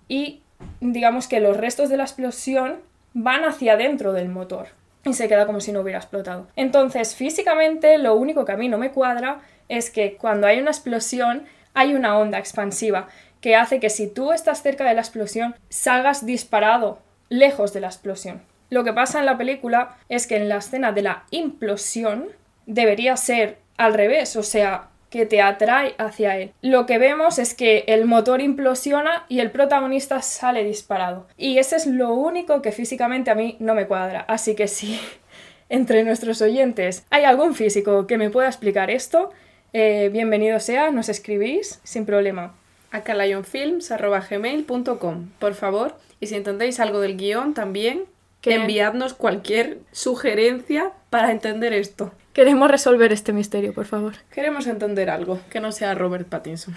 y 0.09 0.43
digamos 0.81 1.29
que 1.29 1.41
los 1.41 1.57
restos 1.57 1.89
de 1.89 1.97
la 1.97 2.05
explosión 2.05 2.81
van 3.15 3.45
hacia 3.45 3.75
adentro 3.75 4.13
del 4.13 4.29
motor 4.29 4.69
y 5.05 5.15
se 5.15 5.29
queda 5.29 5.47
como 5.47 5.61
si 5.61 5.73
no 5.73 5.81
hubiera 5.81 5.99
explotado. 5.99 6.49
Entonces, 6.57 7.15
físicamente, 7.15 7.99
lo 7.99 8.15
único 8.15 8.45
que 8.45 8.53
a 8.53 8.57
mí 8.57 8.69
no 8.69 8.79
me 8.79 8.91
cuadra 8.91 9.41
es 9.69 9.91
que 9.91 10.17
cuando 10.17 10.47
hay 10.47 10.61
una 10.61 10.71
explosión 10.71 11.45
hay 11.75 11.95
una 11.95 12.19
onda 12.19 12.39
expansiva 12.39 13.09
que 13.41 13.55
hace 13.55 13.79
que 13.79 13.91
si 13.91 14.09
tú 14.09 14.33
estás 14.33 14.63
cerca 14.63 14.85
de 14.85 14.95
la 14.95 15.01
explosión 15.01 15.55
salgas 15.69 16.27
disparado 16.27 17.01
lejos 17.29 17.73
de 17.73 17.81
la 17.81 17.87
explosión. 17.87 18.43
Lo 18.71 18.85
que 18.85 18.93
pasa 18.93 19.21
en 19.21 19.27
la 19.27 19.39
película 19.39 19.97
es 20.09 20.27
que 20.27 20.37
en 20.37 20.49
la 20.49 20.57
escena 20.57 20.93
de 20.93 21.03
la 21.03 21.25
implosión 21.31 22.29
debería 22.67 23.17
ser 23.17 23.59
al 23.77 23.95
revés, 23.95 24.35
o 24.37 24.43
sea, 24.43 24.89
que 25.11 25.27
te 25.27 25.41
atrae 25.41 25.95
hacia 25.99 26.37
él. 26.37 26.53
Lo 26.63 26.87
que 26.87 26.99
vemos 26.99 27.39
es 27.39 27.55
que 27.55 27.85
el 27.87 28.05
motor 28.05 28.41
implosiona 28.41 29.25
y 29.29 29.41
el 29.41 29.51
protagonista 29.51 30.23
sale 30.23 30.65
disparado. 30.65 31.27
Y 31.37 31.59
ese 31.59 31.77
es 31.77 31.87
lo 31.87 32.13
único 32.13 32.63
que 32.63 32.73
físicamente 32.73 33.31
a 33.31 33.35
mí 33.35 33.57
no 33.59 33.75
me 33.75 33.87
cuadra. 33.87 34.21
Así 34.29 34.55
que 34.55 34.69
si 34.69 35.01
entre 35.71 36.05
nuestros 36.05 36.41
oyentes 36.43 37.05
hay 37.11 37.25
algún 37.25 37.55
físico 37.55 38.07
que 38.07 38.19
me 38.19 38.31
pueda 38.31 38.49
explicar 38.49 38.91
esto, 38.91 39.31
eh, 39.73 40.11
bienvenido 40.13 40.61
sea, 40.61 40.91
nos 40.91 41.09
escribís 41.09 41.81
sin 41.85 42.05
problema. 42.07 42.55
A 42.91 43.03
calionfilms.gmail.com, 43.03 45.29
por 45.39 45.55
favor. 45.55 45.95
Y 46.21 46.27
si 46.27 46.35
entendéis 46.37 46.81
algo 46.81 47.01
del 47.01 47.17
guion 47.17 47.55
también, 47.55 48.05
Que- 48.41 48.55
enviadnos 48.55 49.15
cualquier 49.15 49.79
sugerencia 49.93 50.93
para 51.11 51.31
entender 51.33 51.73
esto. 51.73 52.13
Queremos 52.39 52.71
resolver 52.71 53.13
este 53.13 53.33
misterio, 53.33 53.73
por 53.75 53.87
favor. 53.87 54.15
Queremos 54.31 54.69
entender 54.69 55.11
algo, 55.11 55.41
que 55.51 55.59
no 55.59 55.73
sea 55.73 55.97
Robert 55.97 56.29
Pattinson. 56.29 56.73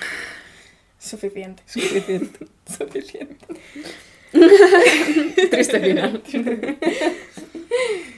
Suficiente. 0.98 1.62
Suficiente. 1.68 2.48
Suficiente. 2.66 3.46
Triste 5.52 5.80
final. 5.80 6.24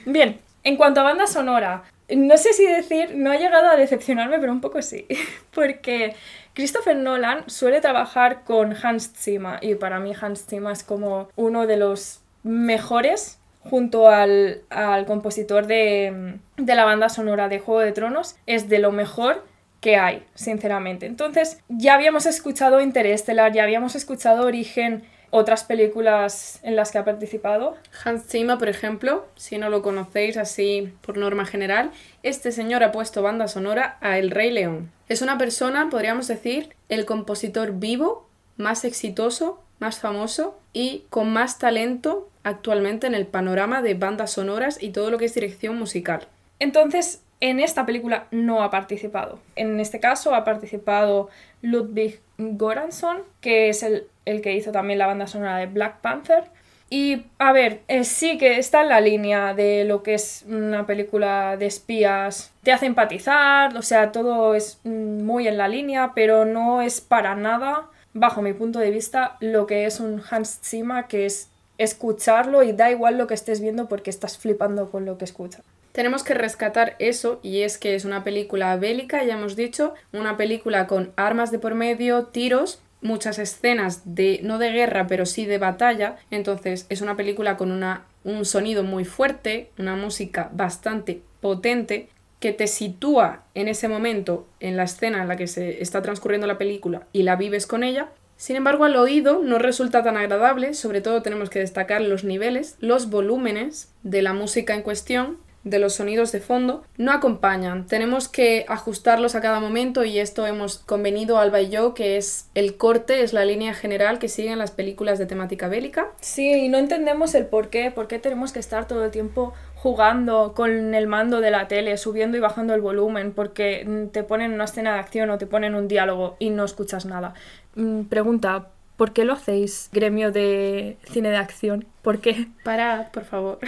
Bien, 0.06 0.40
en 0.64 0.78
cuanto 0.78 1.02
a 1.02 1.04
banda 1.04 1.28
sonora, 1.28 1.84
no 2.16 2.38
sé 2.38 2.54
si 2.54 2.66
decir, 2.66 3.14
no 3.14 3.32
ha 3.32 3.36
llegado 3.36 3.68
a 3.68 3.76
decepcionarme, 3.76 4.40
pero 4.40 4.54
un 4.54 4.62
poco 4.62 4.82
sí. 4.82 5.06
Porque 5.54 6.16
Christopher 6.54 6.96
Nolan 6.96 7.50
suele 7.50 7.82
trabajar 7.82 8.46
con 8.46 8.74
Hans 8.82 9.12
Zimmer 9.18 9.60
y 9.62 9.76
para 9.76 10.00
mí 10.00 10.14
Hans 10.18 10.46
Zimmer 10.46 10.72
es 10.72 10.86
como 10.86 11.28
uno 11.36 11.68
de 11.68 11.76
los 11.76 12.22
mejores 12.44 13.42
junto 13.70 14.10
al, 14.10 14.62
al 14.70 15.06
compositor 15.06 15.68
de, 15.68 16.38
de 16.58 16.76
la 16.76 16.86
banda 16.86 17.10
sonora 17.10 17.50
de 17.50 17.60
Juego 17.60 17.82
de 17.82 17.92
Tronos. 17.92 18.36
Es 18.46 18.70
de 18.70 18.80
lo 18.80 18.92
mejor 18.92 19.46
que 19.82 19.98
hay, 19.98 20.24
sinceramente. 20.34 21.06
Entonces, 21.06 21.60
ya 21.68 21.96
habíamos 21.96 22.26
escuchado 22.26 22.80
Interestelar, 22.80 23.52
ya 23.52 23.64
habíamos 23.64 23.96
escuchado 23.96 24.46
Origen, 24.46 25.04
otras 25.30 25.64
películas 25.64 26.60
en 26.62 26.76
las 26.76 26.92
que 26.92 27.00
ha 27.00 27.06
participado. 27.06 27.76
Hans 28.04 28.28
Zimmer, 28.28 28.60
por 28.60 28.70
ejemplo, 28.70 29.26
si 29.36 29.58
no 29.58 29.70
lo 29.70 29.82
conocéis 29.82 30.38
así 30.38 30.94
por 31.02 31.18
norma 31.18 31.46
general, 31.46 31.90
este 32.22 32.52
señor 32.52 32.84
ha 32.84 32.92
puesto 32.92 33.24
banda 33.24 33.48
sonora 33.48 33.98
a 34.00 34.20
El 34.20 34.30
Rey 34.30 34.52
León. 34.52 34.92
Es 35.10 35.24
una 35.24 35.40
persona, 35.40 35.90
podríamos 35.90 36.28
decir, 36.28 36.76
el 36.88 37.06
compositor 37.06 37.74
vivo 37.74 38.30
más 38.58 38.86
exitoso, 38.86 39.60
más 39.80 40.00
famoso 40.00 40.60
y 40.72 41.06
con 41.10 41.34
más 41.34 41.58
talento 41.58 42.30
actualmente 42.44 43.08
en 43.08 43.16
el 43.16 43.26
panorama 43.26 43.82
de 43.82 43.94
bandas 43.94 44.32
sonoras 44.32 44.82
y 44.82 44.92
todo 44.92 45.10
lo 45.12 45.18
que 45.18 45.26
es 45.26 45.34
dirección 45.34 45.78
musical. 45.78 46.28
Entonces, 46.60 47.22
en 47.40 47.60
esta 47.60 47.86
película 47.86 48.28
no 48.32 48.64
ha 48.64 48.70
participado. 48.70 49.40
En 49.56 49.80
este 49.80 50.00
caso 50.00 50.34
ha 50.34 50.44
participado 50.44 51.30
Ludwig 51.62 52.22
Göransson, 52.38 53.24
que 53.42 53.70
es 53.70 53.84
el, 53.84 54.08
el 54.26 54.42
que 54.42 54.54
hizo 54.54 54.72
también 54.72 55.00
la 55.00 55.08
banda 55.08 55.28
sonora 55.28 55.58
de 55.58 55.66
Black 55.66 56.00
Panther. 56.00 56.46
Y, 56.90 57.26
a 57.40 57.52
ver, 57.52 57.82
eh, 57.88 58.04
sí 58.04 58.38
que 58.38 58.60
está 58.60 58.84
en 58.84 58.90
la 58.90 59.02
línea 59.02 59.54
de 59.54 59.84
lo 59.84 60.04
que 60.04 60.14
es 60.14 60.46
una 60.48 60.86
película 60.86 61.58
de 61.58 61.66
espías. 61.66 62.54
Te 62.62 62.72
hace 62.72 62.86
empatizar, 62.86 63.76
o 63.76 63.82
sea, 63.82 64.12
todo 64.12 64.54
es 64.54 64.80
muy 64.86 65.48
en 65.48 65.58
la 65.58 65.68
línea, 65.68 66.12
pero 66.14 66.46
no 66.46 66.82
es 66.82 67.02
para 67.02 67.36
nada, 67.36 67.88
bajo 68.14 68.42
mi 68.42 68.54
punto 68.54 68.80
de 68.80 68.92
vista, 68.92 69.38
lo 69.40 69.66
que 69.66 69.86
es 69.86 70.00
un 70.00 70.22
Hans 70.30 70.60
Zimmer, 70.64 71.06
que 71.06 71.26
es 71.26 71.50
escucharlo 71.78 72.64
y 72.64 72.72
da 72.72 72.92
igual 72.92 73.18
lo 73.18 73.28
que 73.28 73.34
estés 73.34 73.62
viendo 73.62 73.88
porque 73.88 74.10
estás 74.10 74.38
flipando 74.38 74.92
con 74.92 75.06
lo 75.06 75.18
que 75.18 75.26
escuchas. 75.26 75.64
Tenemos 75.92 76.24
que 76.24 76.34
rescatar 76.34 76.96
eso 76.98 77.40
y 77.44 77.62
es 77.62 77.78
que 77.78 77.94
es 77.94 78.04
una 78.04 78.24
película 78.24 78.76
bélica, 78.78 79.24
ya 79.24 79.36
hemos 79.36 79.56
dicho, 79.56 79.94
una 80.12 80.38
película 80.38 80.88
con 80.88 81.12
armas 81.16 81.52
de 81.52 81.60
por 81.60 81.76
medio, 81.76 82.26
tiros, 82.26 82.82
muchas 83.02 83.38
escenas 83.38 84.02
de 84.16 84.40
no 84.44 84.58
de 84.58 84.72
guerra, 84.72 85.06
pero 85.08 85.26
sí 85.28 85.46
de 85.46 85.60
batalla, 85.60 86.18
entonces 86.32 86.88
es 86.90 87.02
una 87.02 87.16
película 87.16 87.58
con 87.58 87.72
una, 87.72 88.06
un 88.24 88.46
sonido 88.46 88.84
muy 88.84 89.06
fuerte, 89.06 89.70
una 89.78 89.96
música 89.96 90.50
bastante 90.54 91.22
potente 91.42 92.10
que 92.40 92.54
te 92.54 92.68
sitúa 92.68 93.44
en 93.54 93.68
ese 93.68 93.88
momento 93.88 94.48
en 94.60 94.76
la 94.76 94.84
escena 94.84 95.22
en 95.22 95.28
la 95.28 95.36
que 95.36 95.48
se 95.48 95.82
está 95.82 96.02
transcurriendo 96.02 96.48
la 96.48 96.58
película 96.58 97.04
y 97.14 97.24
la 97.24 97.36
vives 97.36 97.68
con 97.68 97.84
ella. 97.84 98.10
Sin 98.44 98.58
embargo, 98.58 98.84
al 98.84 98.98
oído 98.98 99.40
no 99.42 99.58
resulta 99.58 100.04
tan 100.04 100.18
agradable, 100.18 100.74
sobre 100.74 101.00
todo 101.00 101.22
tenemos 101.22 101.50
que 101.50 101.60
destacar 101.60 102.02
los 102.02 102.26
niveles, 102.26 102.76
los 102.82 103.10
volúmenes 103.10 103.94
de 104.04 104.22
la 104.22 104.34
música 104.34 104.74
en 104.74 104.82
cuestión, 104.82 105.38
de 105.64 105.80
los 105.80 105.94
sonidos 105.94 106.34
de 106.34 106.42
fondo, 106.42 106.84
no 106.98 107.14
acompañan. 107.14 107.88
Tenemos 107.88 108.28
que 108.28 108.66
ajustarlos 108.68 109.36
a 109.36 109.40
cada 109.40 109.62
momento 109.62 110.04
y 110.04 110.20
esto 110.20 110.46
hemos 110.46 110.80
convenido 110.80 111.38
Alba 111.38 111.62
y 111.62 111.70
yo, 111.70 111.94
que 111.94 112.18
es 112.18 112.50
el 112.54 112.76
corte, 112.76 113.24
es 113.24 113.32
la 113.32 113.46
línea 113.46 113.74
general 113.74 114.20
que 114.20 114.28
siguen 114.28 114.60
las 114.60 114.72
películas 114.72 115.20
de 115.20 115.26
temática 115.26 115.70
bélica. 115.70 116.12
Sí, 116.20 116.52
y 116.52 116.68
no 116.68 116.80
entendemos 116.80 117.36
el 117.36 117.46
por 117.46 117.70
qué, 117.70 117.92
por 117.92 118.10
qué 118.10 118.20
tenemos 118.20 118.52
que 118.52 118.60
estar 118.60 118.90
todo 118.90 119.06
el 119.06 119.12
tiempo 119.12 119.54
jugando 119.76 120.54
con 120.56 120.96
el 120.96 121.08
mando 121.08 121.42
de 121.42 121.52
la 121.52 121.68
tele, 121.68 121.98
subiendo 121.98 122.38
y 122.38 122.40
bajando 122.40 122.74
el 122.74 122.80
volumen, 122.80 123.34
porque 123.34 124.10
te 124.14 124.24
ponen 124.24 124.54
una 124.54 124.64
escena 124.64 124.94
de 124.94 125.00
acción 125.00 125.30
o 125.30 125.38
te 125.38 125.46
ponen 125.46 125.76
un 125.76 125.90
diálogo 125.90 126.38
y 126.40 126.52
no 126.52 126.64
escuchas 126.64 127.06
nada. 127.06 127.34
Mm, 127.76 128.04
Pregunta, 128.04 128.70
¿por 128.98 129.14
qué 129.14 129.26
lo 129.26 129.34
hacéis, 129.34 129.90
gremio 129.92 130.32
de 130.32 130.98
cine 131.12 131.30
de 131.30 131.38
acción? 131.38 131.86
¿Por 132.02 132.20
qué? 132.20 132.48
Parad, 132.64 133.12
por 133.12 133.26
favor. 133.26 133.60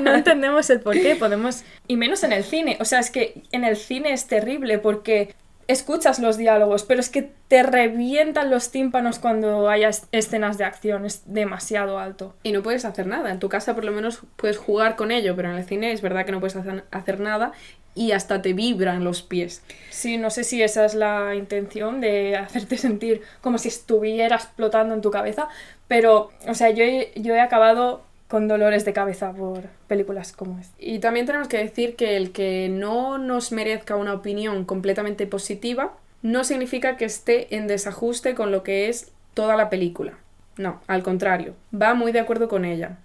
No 0.00 0.14
entendemos 0.14 0.68
el 0.70 0.80
por 0.80 0.94
qué, 0.94 1.16
podemos... 1.16 1.64
Y 1.86 1.96
menos 1.96 2.22
en 2.24 2.32
el 2.32 2.44
cine, 2.44 2.76
o 2.80 2.84
sea, 2.84 2.98
es 3.00 3.10
que 3.10 3.42
en 3.52 3.64
el 3.64 3.76
cine 3.76 4.12
es 4.12 4.26
terrible 4.26 4.78
porque 4.78 5.34
escuchas 5.68 6.18
los 6.18 6.36
diálogos, 6.36 6.82
pero 6.82 6.98
es 7.00 7.08
que 7.10 7.30
te 7.48 7.62
revientan 7.62 8.50
los 8.50 8.70
tímpanos 8.70 9.18
cuando 9.18 9.68
hay 9.68 9.84
es- 9.84 10.06
escenas 10.12 10.58
de 10.58 10.64
acción, 10.64 11.04
es 11.06 11.22
demasiado 11.32 11.98
alto. 11.98 12.34
Y 12.42 12.52
no 12.52 12.62
puedes 12.62 12.84
hacer 12.84 13.06
nada. 13.06 13.30
En 13.30 13.38
tu 13.38 13.48
casa 13.48 13.74
por 13.74 13.84
lo 13.84 13.92
menos 13.92 14.20
puedes 14.36 14.56
jugar 14.58 14.96
con 14.96 15.10
ello, 15.12 15.36
pero 15.36 15.50
en 15.50 15.56
el 15.56 15.64
cine 15.64 15.92
es 15.92 16.02
verdad 16.02 16.24
que 16.26 16.32
no 16.32 16.40
puedes 16.40 16.56
hacer, 16.56 16.84
hacer 16.90 17.20
nada 17.20 17.52
y 17.94 18.12
hasta 18.12 18.42
te 18.42 18.52
vibran 18.52 19.04
los 19.04 19.22
pies. 19.22 19.62
Sí, 19.90 20.18
no 20.18 20.30
sé 20.30 20.44
si 20.44 20.62
esa 20.62 20.84
es 20.84 20.94
la 20.94 21.34
intención 21.34 22.00
de 22.00 22.36
hacerte 22.36 22.76
sentir 22.78 23.22
como 23.40 23.58
si 23.58 23.68
estuviera 23.68 24.36
explotando 24.36 24.94
en 24.94 25.00
tu 25.02 25.10
cabeza, 25.10 25.48
pero, 25.86 26.30
o 26.46 26.54
sea, 26.54 26.70
yo 26.70 26.84
he, 26.84 27.12
yo 27.16 27.34
he 27.34 27.40
acabado 27.40 28.02
con 28.28 28.46
dolores 28.46 28.84
de 28.84 28.92
cabeza 28.92 29.32
por 29.32 29.62
películas 29.86 30.32
como 30.32 30.58
esta. 30.58 30.74
Y 30.78 30.98
también 30.98 31.26
tenemos 31.26 31.48
que 31.48 31.58
decir 31.58 31.96
que 31.96 32.16
el 32.16 32.30
que 32.30 32.68
no 32.70 33.18
nos 33.18 33.52
merezca 33.52 33.96
una 33.96 34.12
opinión 34.12 34.64
completamente 34.64 35.26
positiva 35.26 35.94
no 36.22 36.44
significa 36.44 36.96
que 36.96 37.06
esté 37.06 37.56
en 37.56 37.66
desajuste 37.66 38.34
con 38.34 38.52
lo 38.52 38.62
que 38.62 38.88
es 38.88 39.12
toda 39.34 39.56
la 39.56 39.70
película. 39.70 40.18
No, 40.56 40.80
al 40.88 41.02
contrario, 41.02 41.54
va 41.72 41.94
muy 41.94 42.12
de 42.12 42.20
acuerdo 42.20 42.48
con 42.48 42.64
ella. 42.64 42.98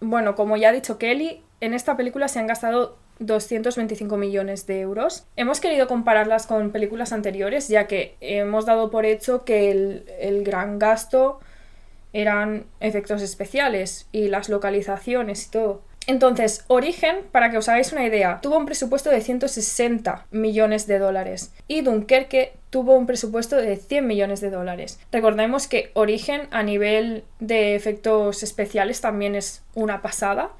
Bueno, 0.00 0.34
como 0.34 0.56
ya 0.56 0.68
ha 0.68 0.72
dicho 0.72 0.98
Kelly, 0.98 1.42
en 1.60 1.72
esta 1.72 1.96
película 1.96 2.28
se 2.28 2.38
han 2.38 2.46
gastado 2.46 2.98
225 3.20 4.16
millones 4.16 4.66
de 4.66 4.80
euros. 4.80 5.24
Hemos 5.36 5.60
querido 5.60 5.86
compararlas 5.86 6.46
con 6.46 6.70
películas 6.70 7.12
anteriores, 7.12 7.68
ya 7.68 7.86
que 7.86 8.16
hemos 8.20 8.66
dado 8.66 8.90
por 8.90 9.06
hecho 9.06 9.44
que 9.44 9.70
el, 9.70 10.04
el 10.18 10.44
gran 10.44 10.78
gasto 10.78 11.40
eran 12.12 12.66
efectos 12.80 13.22
especiales 13.22 14.08
y 14.12 14.28
las 14.28 14.48
localizaciones 14.48 15.46
y 15.46 15.50
todo. 15.50 15.82
Entonces, 16.06 16.64
Origen, 16.68 17.16
para 17.32 17.50
que 17.50 17.58
os 17.58 17.68
hagáis 17.68 17.92
una 17.92 18.04
idea, 18.04 18.40
tuvo 18.40 18.56
un 18.56 18.66
presupuesto 18.66 19.10
de 19.10 19.20
160 19.20 20.26
millones 20.30 20.86
de 20.86 21.00
dólares 21.00 21.52
y 21.66 21.80
Dunkerque 21.80 22.52
tuvo 22.70 22.94
un 22.94 23.06
presupuesto 23.06 23.56
de 23.56 23.76
100 23.76 24.06
millones 24.06 24.40
de 24.40 24.50
dólares. 24.50 25.00
Recordemos 25.10 25.66
que 25.66 25.90
Origen 25.94 26.42
a 26.52 26.62
nivel 26.62 27.24
de 27.40 27.74
efectos 27.74 28.42
especiales 28.44 29.00
también 29.00 29.34
es 29.34 29.64
una 29.74 30.00
pasada. 30.00 30.52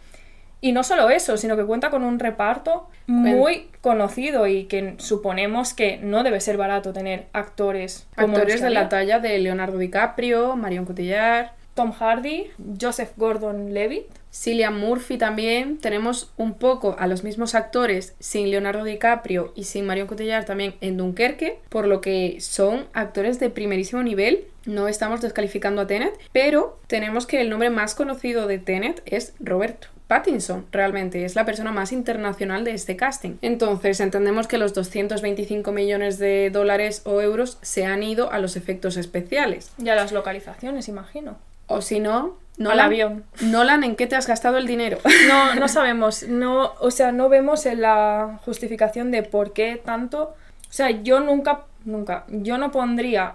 Y 0.66 0.72
no 0.72 0.82
solo 0.82 1.10
eso, 1.10 1.36
sino 1.36 1.56
que 1.56 1.64
cuenta 1.64 1.90
con 1.90 2.02
un 2.02 2.18
reparto 2.18 2.88
muy 3.06 3.68
conocido 3.82 4.48
y 4.48 4.64
que 4.64 4.94
suponemos 4.98 5.74
que 5.74 5.98
no 5.98 6.24
debe 6.24 6.40
ser 6.40 6.56
barato 6.56 6.92
tener 6.92 7.26
actores 7.32 8.08
como 8.16 8.36
Actores 8.36 8.60
de 8.62 8.70
la 8.70 8.88
talla 8.88 9.20
de 9.20 9.38
Leonardo 9.38 9.78
DiCaprio, 9.78 10.56
Marion 10.56 10.84
Cotillard, 10.84 11.52
Tom 11.74 11.92
Hardy, 11.92 12.48
Joseph 12.80 13.12
Gordon-Levitt. 13.16 14.06
Cillian 14.32 14.76
Murphy 14.76 15.18
también. 15.18 15.78
Tenemos 15.78 16.32
un 16.36 16.54
poco 16.54 16.96
a 16.98 17.06
los 17.06 17.22
mismos 17.22 17.54
actores 17.54 18.16
sin 18.18 18.50
Leonardo 18.50 18.82
DiCaprio 18.82 19.52
y 19.54 19.64
sin 19.64 19.86
Marion 19.86 20.08
Cotillard 20.08 20.46
también 20.46 20.74
en 20.80 20.96
Dunkerque, 20.96 21.60
por 21.68 21.86
lo 21.86 22.00
que 22.00 22.38
son 22.40 22.86
actores 22.92 23.38
de 23.38 23.50
primerísimo 23.50 24.02
nivel. 24.02 24.48
No 24.64 24.88
estamos 24.88 25.20
descalificando 25.20 25.82
a 25.82 25.86
Tenet, 25.86 26.18
pero 26.32 26.80
tenemos 26.88 27.24
que 27.24 27.40
el 27.40 27.50
nombre 27.50 27.70
más 27.70 27.94
conocido 27.94 28.48
de 28.48 28.58
Tenet 28.58 29.00
es 29.06 29.32
Robert 29.38 29.86
Pattinson, 30.06 30.66
realmente 30.70 31.24
es 31.24 31.34
la 31.34 31.44
persona 31.44 31.72
más 31.72 31.90
internacional 31.90 32.64
de 32.64 32.72
este 32.72 32.96
casting. 32.96 33.36
Entonces 33.42 33.98
entendemos 34.00 34.46
que 34.46 34.58
los 34.58 34.72
225 34.72 35.72
millones 35.72 36.18
de 36.18 36.50
dólares 36.50 37.02
o 37.04 37.20
euros 37.20 37.58
se 37.62 37.86
han 37.86 38.02
ido 38.02 38.30
a 38.30 38.38
los 38.38 38.56
efectos 38.56 38.96
especiales. 38.96 39.72
Y 39.82 39.88
a 39.88 39.96
las 39.96 40.12
localizaciones, 40.12 40.88
imagino. 40.88 41.36
O 41.66 41.82
si 41.82 41.98
no, 41.98 42.38
Al 42.64 42.78
avión. 42.78 43.24
Nolan, 43.40 43.82
¿en 43.82 43.96
qué 43.96 44.06
te 44.06 44.14
has 44.14 44.28
gastado 44.28 44.58
el 44.58 44.66
dinero? 44.66 44.98
No, 45.28 45.56
no 45.56 45.66
sabemos. 45.66 46.22
No, 46.22 46.74
o 46.78 46.92
sea, 46.92 47.10
no 47.10 47.28
vemos 47.28 47.66
en 47.66 47.82
la 47.82 48.38
justificación 48.44 49.10
de 49.10 49.24
por 49.24 49.52
qué 49.52 49.80
tanto. 49.84 50.34
O 50.68 50.72
sea, 50.72 50.90
yo 50.90 51.18
nunca, 51.18 51.62
nunca, 51.84 52.24
yo 52.28 52.58
no 52.58 52.70
pondría 52.70 53.34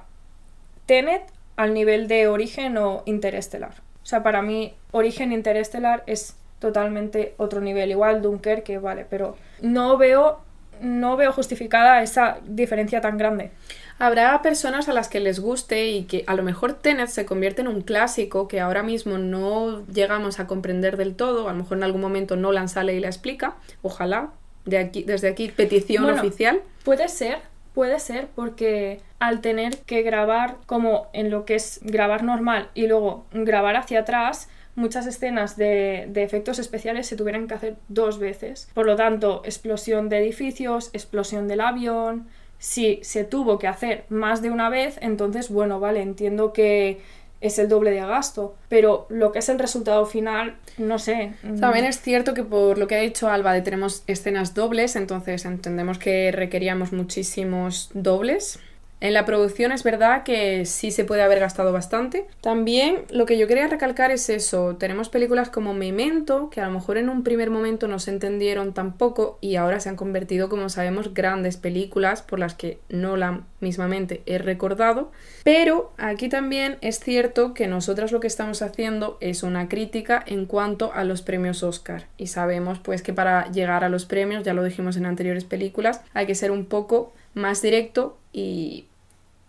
Tenet 0.85 1.23
al 1.57 1.73
nivel 1.73 2.07
de 2.07 2.29
Origen 2.29 2.77
o 2.77 3.03
Interestelar. 3.05 3.73
O 4.03 4.05
sea, 4.05 4.23
para 4.23 4.41
mí, 4.41 4.73
Origen 4.91 5.31
Interestelar 5.33 6.03
es 6.07 6.35
totalmente 6.61 7.33
otro 7.35 7.59
nivel. 7.59 7.91
Igual 7.91 8.21
Dunkerque, 8.21 8.77
vale, 8.77 9.05
pero 9.09 9.35
no 9.61 9.97
veo 9.97 10.39
no 10.79 11.15
veo 11.15 11.31
justificada 11.31 12.01
esa 12.01 12.39
diferencia 12.43 13.01
tan 13.01 13.17
grande. 13.17 13.51
Habrá 13.99 14.41
personas 14.41 14.89
a 14.89 14.93
las 14.93 15.09
que 15.09 15.19
les 15.19 15.39
guste 15.39 15.89
y 15.89 16.05
que 16.05 16.23
a 16.25 16.33
lo 16.33 16.41
mejor 16.41 16.73
Tenet 16.73 17.09
se 17.09 17.25
convierte 17.25 17.61
en 17.61 17.67
un 17.67 17.81
clásico 17.81 18.47
que 18.47 18.59
ahora 18.59 18.81
mismo 18.81 19.19
no 19.19 19.85
llegamos 19.85 20.39
a 20.39 20.47
comprender 20.47 20.97
del 20.97 21.15
todo. 21.15 21.47
A 21.47 21.51
lo 21.51 21.59
mejor 21.59 21.77
en 21.77 21.83
algún 21.83 22.01
momento 22.01 22.35
Nolan 22.35 22.67
sale 22.67 22.95
y 22.95 22.99
la 22.99 23.07
explica. 23.07 23.57
Ojalá. 23.83 24.31
De 24.65 24.77
aquí, 24.77 25.03
desde 25.03 25.27
aquí, 25.27 25.49
petición 25.49 26.03
Bueno, 26.03 26.19
oficial. 26.19 26.61
Puede 26.83 27.09
ser, 27.09 27.39
puede 27.73 27.99
ser, 27.99 28.27
porque 28.35 29.01
al 29.19 29.41
tener 29.41 29.77
que 29.79 30.01
grabar 30.01 30.57
como 30.65 31.07
en 31.13 31.29
lo 31.29 31.45
que 31.45 31.55
es 31.55 31.79
grabar 31.83 32.23
normal 32.23 32.69
y 32.73 32.87
luego 32.87 33.25
grabar 33.31 33.75
hacia 33.75 33.99
atrás, 34.01 34.49
muchas 34.75 35.05
escenas 35.05 35.57
de, 35.57 36.07
de 36.09 36.23
efectos 36.23 36.59
especiales 36.59 37.07
se 37.07 37.15
tuvieran 37.15 37.47
que 37.47 37.53
hacer 37.55 37.75
dos 37.89 38.19
veces. 38.19 38.69
Por 38.73 38.85
lo 38.85 38.95
tanto, 38.95 39.41
explosión 39.45 40.09
de 40.09 40.19
edificios, 40.19 40.89
explosión 40.93 41.47
del 41.47 41.61
avión. 41.61 42.27
Si 42.57 42.99
se 43.03 43.23
tuvo 43.23 43.57
que 43.57 43.67
hacer 43.67 44.05
más 44.09 44.41
de 44.41 44.51
una 44.51 44.69
vez, 44.69 44.97
entonces, 45.01 45.49
bueno, 45.49 45.79
vale, 45.79 46.01
entiendo 46.01 46.53
que 46.53 47.01
es 47.41 47.57
el 47.57 47.67
doble 47.67 47.89
de 47.89 48.01
gasto. 48.01 48.55
Pero 48.69 49.07
lo 49.09 49.31
que 49.31 49.39
es 49.39 49.49
el 49.49 49.57
resultado 49.57 50.05
final, 50.05 50.55
no 50.77 50.99
sé. 50.99 51.33
mm, 51.41 51.59
También 51.59 51.85
es 51.85 51.99
cierto 51.99 52.35
que 52.35 52.43
por 52.43 52.77
lo 52.77 52.87
que 52.87 52.95
ha 52.95 52.99
dicho 53.01 53.29
Alba 53.29 53.53
de 53.53 53.61
tenemos 53.63 54.03
escenas 54.05 54.53
dobles, 54.53 54.95
entonces 54.95 55.43
entendemos 55.45 55.97
que 55.97 56.31
requeríamos 56.31 56.93
muchísimos 56.93 57.89
dobles. 57.95 58.59
En 59.01 59.13
la 59.13 59.25
producción 59.25 59.71
es 59.71 59.83
verdad 59.83 60.21
que 60.21 60.63
sí 60.65 60.91
se 60.91 61.05
puede 61.05 61.23
haber 61.23 61.39
gastado 61.39 61.73
bastante. 61.73 62.27
También 62.39 62.99
lo 63.09 63.25
que 63.25 63.39
yo 63.39 63.47
quería 63.47 63.67
recalcar 63.67 64.11
es 64.11 64.29
eso, 64.29 64.75
tenemos 64.77 65.09
películas 65.09 65.49
como 65.49 65.73
Memento, 65.73 66.51
que 66.51 66.61
a 66.61 66.67
lo 66.67 66.71
mejor 66.71 66.97
en 66.97 67.09
un 67.09 67.23
primer 67.23 67.49
momento 67.49 67.87
no 67.87 67.97
se 67.97 68.11
entendieron 68.11 68.75
tampoco 68.75 69.39
y 69.41 69.55
ahora 69.55 69.79
se 69.79 69.89
han 69.89 69.95
convertido, 69.95 70.49
como 70.49 70.69
sabemos, 70.69 71.15
grandes 71.15 71.57
películas 71.57 72.21
por 72.21 72.37
las 72.37 72.53
que 72.53 72.79
Nolan 72.89 73.47
mismamente 73.59 74.21
he 74.27 74.37
recordado. 74.37 75.11
Pero 75.43 75.93
aquí 75.97 76.29
también 76.29 76.77
es 76.81 76.99
cierto 76.99 77.55
que 77.55 77.67
nosotras 77.67 78.11
lo 78.11 78.19
que 78.19 78.27
estamos 78.27 78.61
haciendo 78.61 79.17
es 79.19 79.41
una 79.41 79.67
crítica 79.67 80.23
en 80.27 80.45
cuanto 80.45 80.93
a 80.93 81.03
los 81.05 81.23
premios 81.23 81.63
Oscar. 81.63 82.05
Y 82.17 82.27
sabemos 82.27 82.77
pues 82.77 83.01
que 83.01 83.13
para 83.13 83.51
llegar 83.51 83.83
a 83.83 83.89
los 83.89 84.05
premios, 84.05 84.43
ya 84.43 84.53
lo 84.53 84.63
dijimos 84.63 84.95
en 84.95 85.07
anteriores 85.07 85.43
películas, 85.43 86.01
hay 86.13 86.27
que 86.27 86.35
ser 86.35 86.51
un 86.51 86.65
poco 86.65 87.13
más 87.33 87.63
directo 87.63 88.19
y 88.33 88.85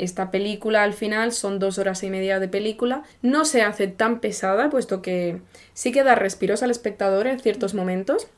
esta 0.03 0.31
película 0.31 0.83
al 0.83 0.93
final 0.93 1.33
son 1.33 1.59
dos 1.59 1.79
horas 1.79 2.03
y 2.03 2.11
media 2.11 2.39
de 2.41 2.49
película. 2.49 3.03
No 3.23 3.45
se 3.45 3.63
hace 3.63 3.87
tan 3.89 4.21
pesada, 4.21 4.71
puesto 4.71 5.03
que 5.03 5.41
sí 5.75 5.93
que 5.93 6.03
da 6.03 6.15
respiros 6.15 6.63
al 6.63 6.71
espectador 6.71 7.27
en 7.27 7.39
ciertos 7.41 7.75
momentos, 7.75 8.29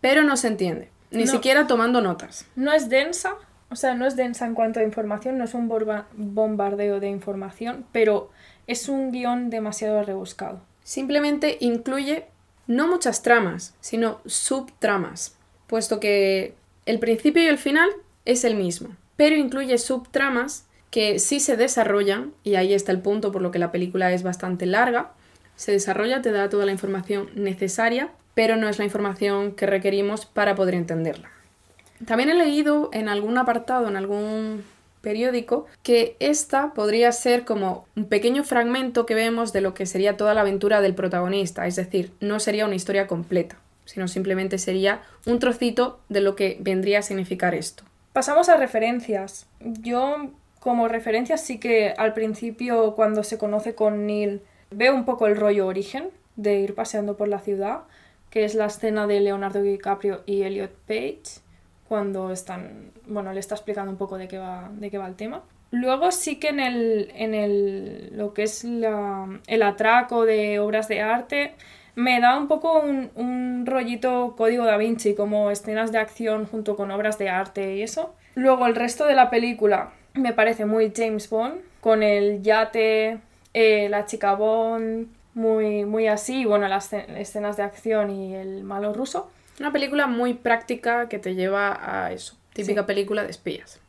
pero 0.00 0.22
no 0.22 0.36
se 0.36 0.48
entiende, 0.48 0.90
ni 1.10 1.24
No. 1.24 1.30
siquiera 1.32 1.66
tomando 1.66 2.00
notas. 2.00 2.46
No 2.56 2.72
es 2.72 2.88
densa, 2.88 3.34
o 3.70 3.76
sea, 3.76 3.94
no 3.94 4.06
es 4.06 4.16
densa 4.16 4.46
en 4.46 4.54
cuanto 4.54 4.80
a 4.80 4.82
información, 4.84 5.38
no 5.38 5.44
es 5.44 5.54
un 5.54 5.68
bombardeo 6.14 7.00
de 7.00 7.08
información, 7.08 7.84
pero 7.92 8.30
es 8.66 8.88
un 8.88 9.10
guion 9.12 9.50
demasiado 9.50 10.02
rebuscado. 10.02 10.60
Simplemente 10.84 11.56
incluye 11.60 12.26
no 12.66 12.86
muchas 12.86 13.22
tramas, 13.22 13.74
sino 13.80 14.20
subtramas, 14.26 15.36
puesto 15.66 16.00
que 16.00 16.54
el 16.86 16.98
principio 16.98 17.42
y 17.42 17.46
el 17.46 17.58
final 17.58 17.88
es 18.24 18.44
el 18.44 18.54
mismo, 18.56 18.90
pero 19.16 19.34
incluye 19.36 19.76
subtramas 19.78 20.66
que 20.90 21.18
sí 21.18 21.40
se 21.40 21.56
desarrollan, 21.56 22.32
y 22.44 22.54
ahí 22.54 22.74
está 22.74 22.92
el 22.92 23.00
punto 23.00 23.32
por 23.32 23.42
lo 23.42 23.50
que 23.50 23.58
la 23.58 23.72
película 23.72 24.12
es 24.12 24.22
bastante 24.22 24.66
larga, 24.66 25.12
se 25.56 25.72
desarrolla, 25.72 26.22
te 26.22 26.30
da 26.30 26.48
toda 26.48 26.66
la 26.66 26.72
información 26.72 27.30
necesaria, 27.34 28.10
pero 28.34 28.56
no 28.56 28.68
es 28.68 28.78
la 28.78 28.84
información 28.84 29.52
que 29.52 29.66
requerimos 29.66 30.24
para 30.24 30.54
poder 30.54 30.74
entenderla. 30.74 31.30
También 32.06 32.30
he 32.30 32.34
leído 32.34 32.90
en 32.92 33.08
algún 33.08 33.38
apartado, 33.38 33.88
en 33.88 33.96
algún 33.96 34.62
periódico, 35.00 35.66
que 35.82 36.16
esta 36.20 36.72
podría 36.74 37.10
ser 37.12 37.44
como 37.44 37.86
un 37.96 38.04
pequeño 38.04 38.44
fragmento 38.44 39.06
que 39.06 39.14
vemos 39.14 39.52
de 39.52 39.60
lo 39.60 39.74
que 39.74 39.86
sería 39.86 40.16
toda 40.16 40.34
la 40.34 40.42
aventura 40.42 40.80
del 40.80 40.94
protagonista, 40.94 41.66
es 41.66 41.76
decir, 41.76 42.12
no 42.20 42.40
sería 42.40 42.66
una 42.66 42.74
historia 42.76 43.06
completa, 43.06 43.56
sino 43.84 44.06
simplemente 44.06 44.58
sería 44.58 45.02
un 45.26 45.38
trocito 45.38 46.00
de 46.08 46.20
lo 46.20 46.36
que 46.36 46.58
vendría 46.60 47.00
a 47.00 47.02
significar 47.02 47.54
esto. 47.54 47.84
Pasamos 48.12 48.48
a 48.48 48.56
referencias. 48.56 49.46
Yo, 49.60 50.30
como 50.60 50.88
referencias, 50.88 51.42
sí 51.42 51.58
que 51.58 51.94
al 51.96 52.14
principio, 52.14 52.94
cuando 52.94 53.22
se 53.22 53.38
conoce 53.38 53.74
con 53.74 54.06
Neil, 54.06 54.42
veo 54.70 54.94
un 54.94 55.04
poco 55.04 55.26
el 55.26 55.36
rollo 55.36 55.66
origen 55.66 56.10
de 56.36 56.60
ir 56.60 56.74
paseando 56.74 57.16
por 57.16 57.28
la 57.28 57.38
ciudad, 57.40 57.82
que 58.30 58.44
es 58.44 58.54
la 58.54 58.66
escena 58.66 59.06
de 59.06 59.20
Leonardo 59.20 59.62
DiCaprio 59.62 60.22
y 60.26 60.42
Elliot 60.42 60.72
Page, 60.86 61.40
cuando 61.88 62.30
están, 62.30 62.92
bueno, 63.06 63.32
le 63.32 63.40
está 63.40 63.54
explicando 63.54 63.90
un 63.90 63.98
poco 63.98 64.18
de 64.18 64.28
qué 64.28 64.38
va, 64.38 64.70
de 64.72 64.90
qué 64.90 64.98
va 64.98 65.06
el 65.06 65.16
tema. 65.16 65.42
Luego 65.70 66.12
sí 66.12 66.36
que 66.36 66.48
en 66.48 66.60
el, 66.60 67.12
en 67.14 67.34
el, 67.34 68.16
lo 68.16 68.34
que 68.34 68.44
es 68.44 68.64
el 68.64 69.62
atraco 69.62 70.24
de 70.24 70.60
obras 70.60 70.88
de 70.88 71.00
arte, 71.00 71.54
me 71.94 72.20
da 72.20 72.38
un 72.38 72.46
poco 72.46 72.80
un 72.80 73.64
rollito 73.66 74.34
código 74.36 74.64
da 74.64 74.76
Vinci, 74.76 75.14
como 75.14 75.50
escenas 75.50 75.90
de 75.90 75.98
acción 75.98 76.46
junto 76.46 76.76
con 76.76 76.90
obras 76.90 77.18
de 77.18 77.28
arte 77.28 77.76
y 77.76 77.82
eso. 77.82 78.14
Luego 78.34 78.66
el 78.66 78.76
resto 78.76 79.04
de 79.04 79.14
la 79.14 79.30
película 79.30 79.92
me 80.14 80.32
parece 80.32 80.64
muy 80.66 80.92
James 80.94 81.28
Bond, 81.30 81.60
con 81.80 82.02
el 82.02 82.42
yate, 82.42 83.18
eh, 83.54 83.88
la 83.88 84.06
chica 84.06 84.34
Bond, 84.34 85.08
muy, 85.34 85.84
muy 85.84 86.08
así, 86.08 86.40
y 86.40 86.44
bueno, 86.44 86.66
las 86.68 86.88
ce- 86.88 87.06
escenas 87.20 87.56
de 87.56 87.62
acción 87.62 88.10
y 88.10 88.34
el 88.34 88.64
malo 88.64 88.92
ruso. 88.92 89.30
Una 89.60 89.72
película 89.72 90.06
muy 90.06 90.34
práctica 90.34 91.08
que 91.08 91.18
te 91.18 91.34
lleva 91.34 91.78
a 91.80 92.12
eso, 92.12 92.36
típica 92.52 92.82
Sí. 92.82 92.86
película 92.86 93.22
de 93.24 93.30
espías. 93.30 93.80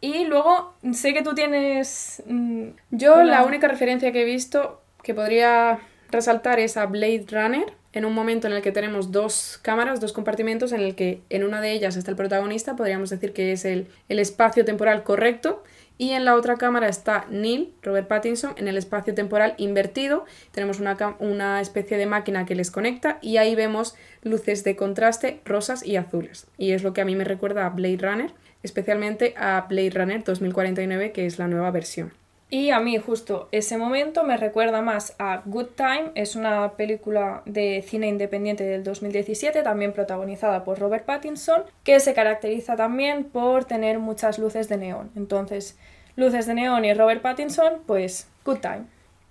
Y 0.00 0.24
luego 0.26 0.74
sé 0.92 1.12
que 1.12 1.22
tú 1.22 1.34
tienes... 1.34 2.22
mm, 2.26 2.68
Yo 2.90 3.22
la 3.22 3.44
única 3.44 3.66
referencia 3.68 4.12
que 4.12 4.22
he 4.22 4.24
visto 4.24 4.80
que 5.02 5.12
podría 5.14 5.78
resaltar 6.10 6.60
es 6.60 6.76
a 6.76 6.86
Blade 6.86 7.24
Runner, 7.30 7.66
en 7.92 8.04
un 8.04 8.14
momento 8.14 8.46
en 8.46 8.52
el 8.52 8.62
que 8.62 8.72
tenemos 8.72 9.12
dos 9.12 9.58
cámaras, 9.62 10.00
dos 10.00 10.12
compartimentos, 10.12 10.72
en 10.72 10.80
el 10.80 10.94
que 10.94 11.22
en 11.30 11.44
una 11.44 11.60
de 11.60 11.72
ellas 11.72 11.96
está 11.96 12.10
el 12.10 12.16
protagonista, 12.16 12.76
podríamos 12.76 13.10
decir 13.10 13.32
que 13.32 13.52
es 13.52 13.64
el, 13.64 13.88
el 14.08 14.18
espacio 14.18 14.64
temporal 14.64 15.02
correcto, 15.02 15.62
y 15.98 16.10
en 16.10 16.24
la 16.24 16.36
otra 16.36 16.56
cámara 16.56 16.88
está 16.88 17.26
Neil, 17.28 17.74
Robert 17.82 18.06
Pattinson, 18.06 18.54
en 18.56 18.68
el 18.68 18.76
espacio 18.76 19.14
temporal 19.14 19.54
invertido. 19.58 20.24
Tenemos 20.52 20.78
una, 20.78 20.96
una 21.18 21.60
especie 21.60 21.98
de 21.98 22.06
máquina 22.06 22.46
que 22.46 22.54
les 22.54 22.70
conecta 22.70 23.18
y 23.20 23.36
ahí 23.36 23.56
vemos 23.56 23.96
luces 24.22 24.62
de 24.62 24.76
contraste 24.76 25.40
rosas 25.44 25.84
y 25.84 25.96
azules. 25.96 26.46
Y 26.56 26.70
es 26.70 26.84
lo 26.84 26.92
que 26.92 27.00
a 27.00 27.04
mí 27.04 27.16
me 27.16 27.24
recuerda 27.24 27.66
a 27.66 27.70
Blade 27.70 27.98
Runner, 28.00 28.30
especialmente 28.62 29.34
a 29.36 29.66
Blade 29.68 29.90
Runner 29.90 30.22
2049, 30.22 31.10
que 31.10 31.26
es 31.26 31.40
la 31.40 31.48
nueva 31.48 31.72
versión. 31.72 32.12
Y 32.50 32.70
a 32.70 32.80
mí 32.80 32.96
justo 32.96 33.48
ese 33.52 33.76
momento 33.76 34.24
me 34.24 34.38
recuerda 34.38 34.80
más 34.80 35.14
a 35.18 35.42
Good 35.44 35.68
Time, 35.76 36.12
es 36.14 36.34
una 36.34 36.72
película 36.72 37.42
de 37.44 37.84
cine 37.86 38.08
independiente 38.08 38.64
del 38.64 38.84
2017, 38.84 39.62
también 39.62 39.92
protagonizada 39.92 40.64
por 40.64 40.78
Robert 40.78 41.04
Pattinson, 41.04 41.64
que 41.84 42.00
se 42.00 42.14
caracteriza 42.14 42.74
también 42.74 43.24
por 43.24 43.66
tener 43.66 43.98
muchas 43.98 44.38
luces 44.38 44.68
de 44.70 44.78
neón. 44.78 45.10
Entonces, 45.14 45.76
luces 46.16 46.46
de 46.46 46.54
neón 46.54 46.86
y 46.86 46.94
Robert 46.94 47.20
Pattinson, 47.20 47.82
pues 47.86 48.28
Good 48.46 48.60
Time. 48.60 48.84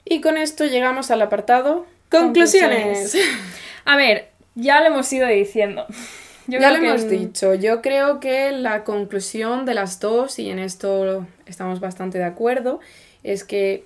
Y 0.05 0.21
con 0.21 0.37
esto 0.37 0.65
llegamos 0.65 1.09
al 1.09 1.23
apartado 1.23 1.87
conclusiones. 2.11 3.17
A 3.83 3.97
ver, 3.97 4.29
ya 4.53 4.79
lo 4.81 4.87
hemos 4.87 5.11
ido 5.11 5.27
diciendo. 5.27 5.87
Yo 6.47 6.59
ya 6.59 6.71
lo 6.71 6.79
que 6.79 6.87
hemos 6.87 7.09
dicho. 7.09 7.55
Yo 7.55 7.81
creo 7.81 8.21
que 8.21 8.51
la 8.51 8.85
conclusión 8.85 9.65
de 9.65 9.73
las 9.73 9.99
dos, 9.99 10.39
y 10.39 10.49
en 10.49 10.59
esto 10.59 11.27
estamos 11.45 11.81
bastante 11.81 12.19
de 12.19 12.23
acuerdo, 12.23 12.79
es 13.31 13.43
que 13.43 13.85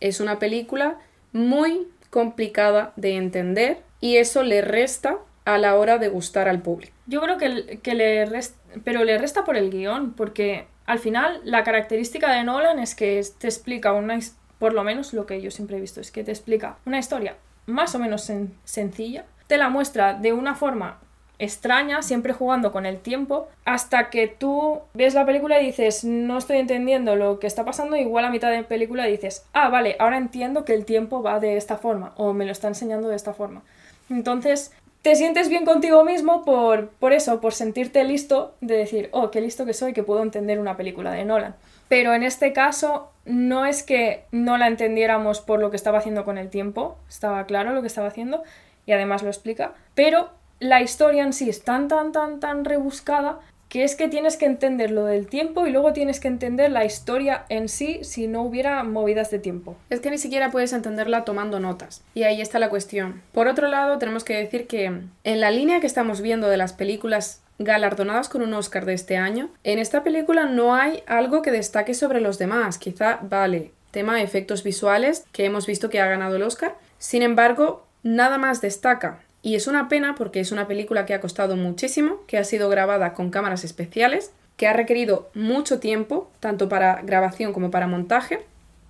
es 0.00 0.20
una 0.20 0.38
película 0.38 0.96
muy 1.32 1.88
complicada 2.10 2.92
de 2.96 3.16
entender 3.16 3.82
y 4.00 4.16
eso 4.16 4.42
le 4.42 4.60
resta 4.62 5.18
a 5.44 5.58
la 5.58 5.76
hora 5.76 5.98
de 5.98 6.08
gustar 6.08 6.48
al 6.48 6.60
público. 6.60 6.92
Yo 7.06 7.20
creo 7.20 7.38
que, 7.38 7.78
que 7.82 7.94
le 7.94 8.26
resta, 8.26 8.58
pero 8.84 9.04
le 9.04 9.18
resta 9.18 9.44
por 9.44 9.56
el 9.56 9.70
guion, 9.70 10.12
porque 10.12 10.66
al 10.86 10.98
final 10.98 11.40
la 11.44 11.64
característica 11.64 12.32
de 12.32 12.44
Nolan 12.44 12.78
es 12.78 12.94
que 12.94 13.22
te 13.38 13.46
explica 13.46 13.92
una, 13.92 14.18
por 14.58 14.72
lo 14.72 14.84
menos 14.84 15.12
lo 15.12 15.26
que 15.26 15.40
yo 15.40 15.50
siempre 15.50 15.78
he 15.78 15.80
visto, 15.80 16.00
es 16.00 16.10
que 16.10 16.24
te 16.24 16.30
explica 16.30 16.76
una 16.86 16.98
historia 16.98 17.36
más 17.66 17.94
o 17.94 17.98
menos 17.98 18.28
sen- 18.28 18.50
sencilla, 18.64 19.24
te 19.46 19.56
la 19.58 19.68
muestra 19.68 20.14
de 20.14 20.32
una 20.32 20.54
forma 20.54 21.00
extraña, 21.38 22.02
siempre 22.02 22.32
jugando 22.32 22.72
con 22.72 22.84
el 22.86 22.98
tiempo, 22.98 23.48
hasta 23.64 24.10
que 24.10 24.26
tú 24.26 24.80
ves 24.94 25.14
la 25.14 25.24
película 25.24 25.60
y 25.60 25.66
dices, 25.66 26.04
no 26.04 26.38
estoy 26.38 26.58
entendiendo 26.58 27.16
lo 27.16 27.38
que 27.38 27.46
está 27.46 27.64
pasando, 27.64 27.96
igual 27.96 28.24
a 28.24 28.30
mitad 28.30 28.50
de 28.50 28.64
película 28.64 29.04
dices, 29.04 29.46
ah, 29.52 29.68
vale, 29.68 29.96
ahora 29.98 30.16
entiendo 30.16 30.64
que 30.64 30.74
el 30.74 30.84
tiempo 30.84 31.22
va 31.22 31.40
de 31.40 31.56
esta 31.56 31.76
forma, 31.76 32.12
o 32.16 32.32
me 32.32 32.44
lo 32.44 32.52
está 32.52 32.68
enseñando 32.68 33.08
de 33.08 33.16
esta 33.16 33.34
forma. 33.34 33.62
Entonces, 34.10 34.72
te 35.02 35.14
sientes 35.14 35.48
bien 35.48 35.64
contigo 35.64 36.04
mismo 36.04 36.44
por, 36.44 36.88
por 36.88 37.12
eso, 37.12 37.40
por 37.40 37.54
sentirte 37.54 38.02
listo 38.04 38.54
de 38.60 38.76
decir, 38.76 39.08
oh, 39.12 39.30
qué 39.30 39.40
listo 39.40 39.64
que 39.64 39.74
soy, 39.74 39.92
que 39.92 40.02
puedo 40.02 40.22
entender 40.22 40.58
una 40.58 40.76
película 40.76 41.12
de 41.12 41.24
Nolan. 41.24 41.54
Pero 41.88 42.14
en 42.14 42.22
este 42.22 42.52
caso, 42.52 43.10
no 43.24 43.64
es 43.64 43.82
que 43.82 44.24
no 44.32 44.58
la 44.58 44.66
entendiéramos 44.66 45.40
por 45.40 45.60
lo 45.60 45.70
que 45.70 45.76
estaba 45.76 45.98
haciendo 45.98 46.24
con 46.24 46.36
el 46.36 46.50
tiempo, 46.50 46.98
estaba 47.08 47.46
claro 47.46 47.72
lo 47.72 47.80
que 47.80 47.86
estaba 47.86 48.08
haciendo, 48.08 48.42
y 48.86 48.92
además 48.92 49.22
lo 49.22 49.28
explica, 49.28 49.74
pero 49.94 50.30
la 50.60 50.82
historia 50.82 51.22
en 51.22 51.32
sí 51.32 51.48
es 51.48 51.62
tan, 51.62 51.88
tan, 51.88 52.12
tan, 52.12 52.40
tan 52.40 52.64
rebuscada 52.64 53.40
que 53.68 53.84
es 53.84 53.96
que 53.96 54.08
tienes 54.08 54.36
que 54.36 54.46
entender 54.46 54.90
lo 54.90 55.04
del 55.04 55.26
tiempo 55.26 55.66
y 55.66 55.70
luego 55.70 55.92
tienes 55.92 56.20
que 56.20 56.28
entender 56.28 56.70
la 56.70 56.84
historia 56.84 57.44
en 57.48 57.68
sí 57.68 58.00
si 58.02 58.26
no 58.26 58.42
hubiera 58.42 58.82
movidas 58.82 59.30
de 59.30 59.38
tiempo. 59.38 59.76
Es 59.90 60.00
que 60.00 60.10
ni 60.10 60.18
siquiera 60.18 60.50
puedes 60.50 60.72
entenderla 60.72 61.24
tomando 61.24 61.60
notas. 61.60 62.02
Y 62.14 62.22
ahí 62.22 62.40
está 62.40 62.58
la 62.58 62.70
cuestión. 62.70 63.22
Por 63.32 63.46
otro 63.46 63.68
lado, 63.68 63.98
tenemos 63.98 64.24
que 64.24 64.36
decir 64.36 64.66
que 64.66 64.86
en 64.86 65.40
la 65.40 65.50
línea 65.50 65.80
que 65.80 65.86
estamos 65.86 66.22
viendo 66.22 66.48
de 66.48 66.56
las 66.56 66.72
películas 66.72 67.42
galardonadas 67.58 68.28
con 68.28 68.42
un 68.42 68.54
Oscar 68.54 68.86
de 68.86 68.94
este 68.94 69.16
año, 69.16 69.50
en 69.64 69.78
esta 69.78 70.02
película 70.02 70.46
no 70.46 70.74
hay 70.74 71.02
algo 71.06 71.42
que 71.42 71.50
destaque 71.50 71.92
sobre 71.92 72.20
los 72.20 72.38
demás. 72.38 72.78
Quizá, 72.78 73.18
vale, 73.22 73.72
tema 73.90 74.16
de 74.16 74.22
efectos 74.22 74.62
visuales, 74.62 75.26
que 75.32 75.44
hemos 75.44 75.66
visto 75.66 75.90
que 75.90 76.00
ha 76.00 76.06
ganado 76.06 76.36
el 76.36 76.42
Oscar. 76.42 76.76
Sin 76.98 77.22
embargo, 77.22 77.86
nada 78.02 78.38
más 78.38 78.60
destaca. 78.60 79.20
Y 79.48 79.54
es 79.54 79.66
una 79.66 79.88
pena 79.88 80.14
porque 80.14 80.40
es 80.40 80.52
una 80.52 80.68
película 80.68 81.06
que 81.06 81.14
ha 81.14 81.22
costado 81.22 81.56
muchísimo, 81.56 82.18
que 82.26 82.36
ha 82.36 82.44
sido 82.44 82.68
grabada 82.68 83.14
con 83.14 83.30
cámaras 83.30 83.64
especiales, 83.64 84.30
que 84.58 84.66
ha 84.66 84.74
requerido 84.74 85.30
mucho 85.32 85.80
tiempo, 85.80 86.30
tanto 86.38 86.68
para 86.68 87.00
grabación 87.00 87.54
como 87.54 87.70
para 87.70 87.86
montaje, 87.86 88.44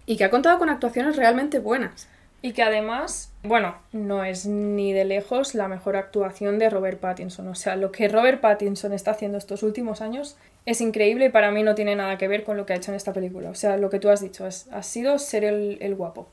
y 0.05 0.17
que 0.17 0.25
ha 0.25 0.31
contado 0.31 0.59
con 0.59 0.69
actuaciones 0.69 1.15
realmente 1.15 1.61
buenas. 1.61 2.09
Y 2.43 2.55
que 2.55 2.65
además, 2.65 3.31
bueno, 3.45 3.77
no 3.93 4.25
es 4.25 4.47
ni 4.47 4.93
de 4.93 5.05
lejos 5.05 5.55
la 5.55 5.69
mejor 5.69 5.95
actuación 5.95 6.59
de 6.59 6.71
Robert 6.71 6.99
Pattinson. 6.99 7.47
O 7.47 7.55
sea, 7.55 7.77
lo 7.77 7.93
que 7.93 8.09
Robert 8.09 8.41
Pattinson 8.41 8.93
está 8.93 9.13
haciendo 9.13 9.39
estos 9.39 9.63
últimos 9.63 10.01
años 10.01 10.37
es 10.67 10.81
increíble 10.81 11.27
y 11.27 11.31
para 11.31 11.53
mí 11.53 11.63
no 11.63 11.77
tiene 11.77 11.95
nada 11.95 12.19
que 12.19 12.27
ver 12.27 12.43
con 12.43 12.57
lo 12.57 12.67
que 12.67 12.73
ha 12.73 12.77
hecho 12.77 12.91
en 12.91 12.97
esta 12.97 13.13
película. 13.13 13.51
O 13.51 13.55
sea, 13.55 13.77
lo 13.77 13.91
que 13.91 14.01
tú 14.01 14.09
has 14.09 14.23
dicho, 14.23 14.45
es, 14.45 14.67
ha 14.73 14.83
sido 14.83 15.21
ser 15.21 15.45
el, 15.45 15.79
el 15.81 15.95
guapo. 15.95 16.27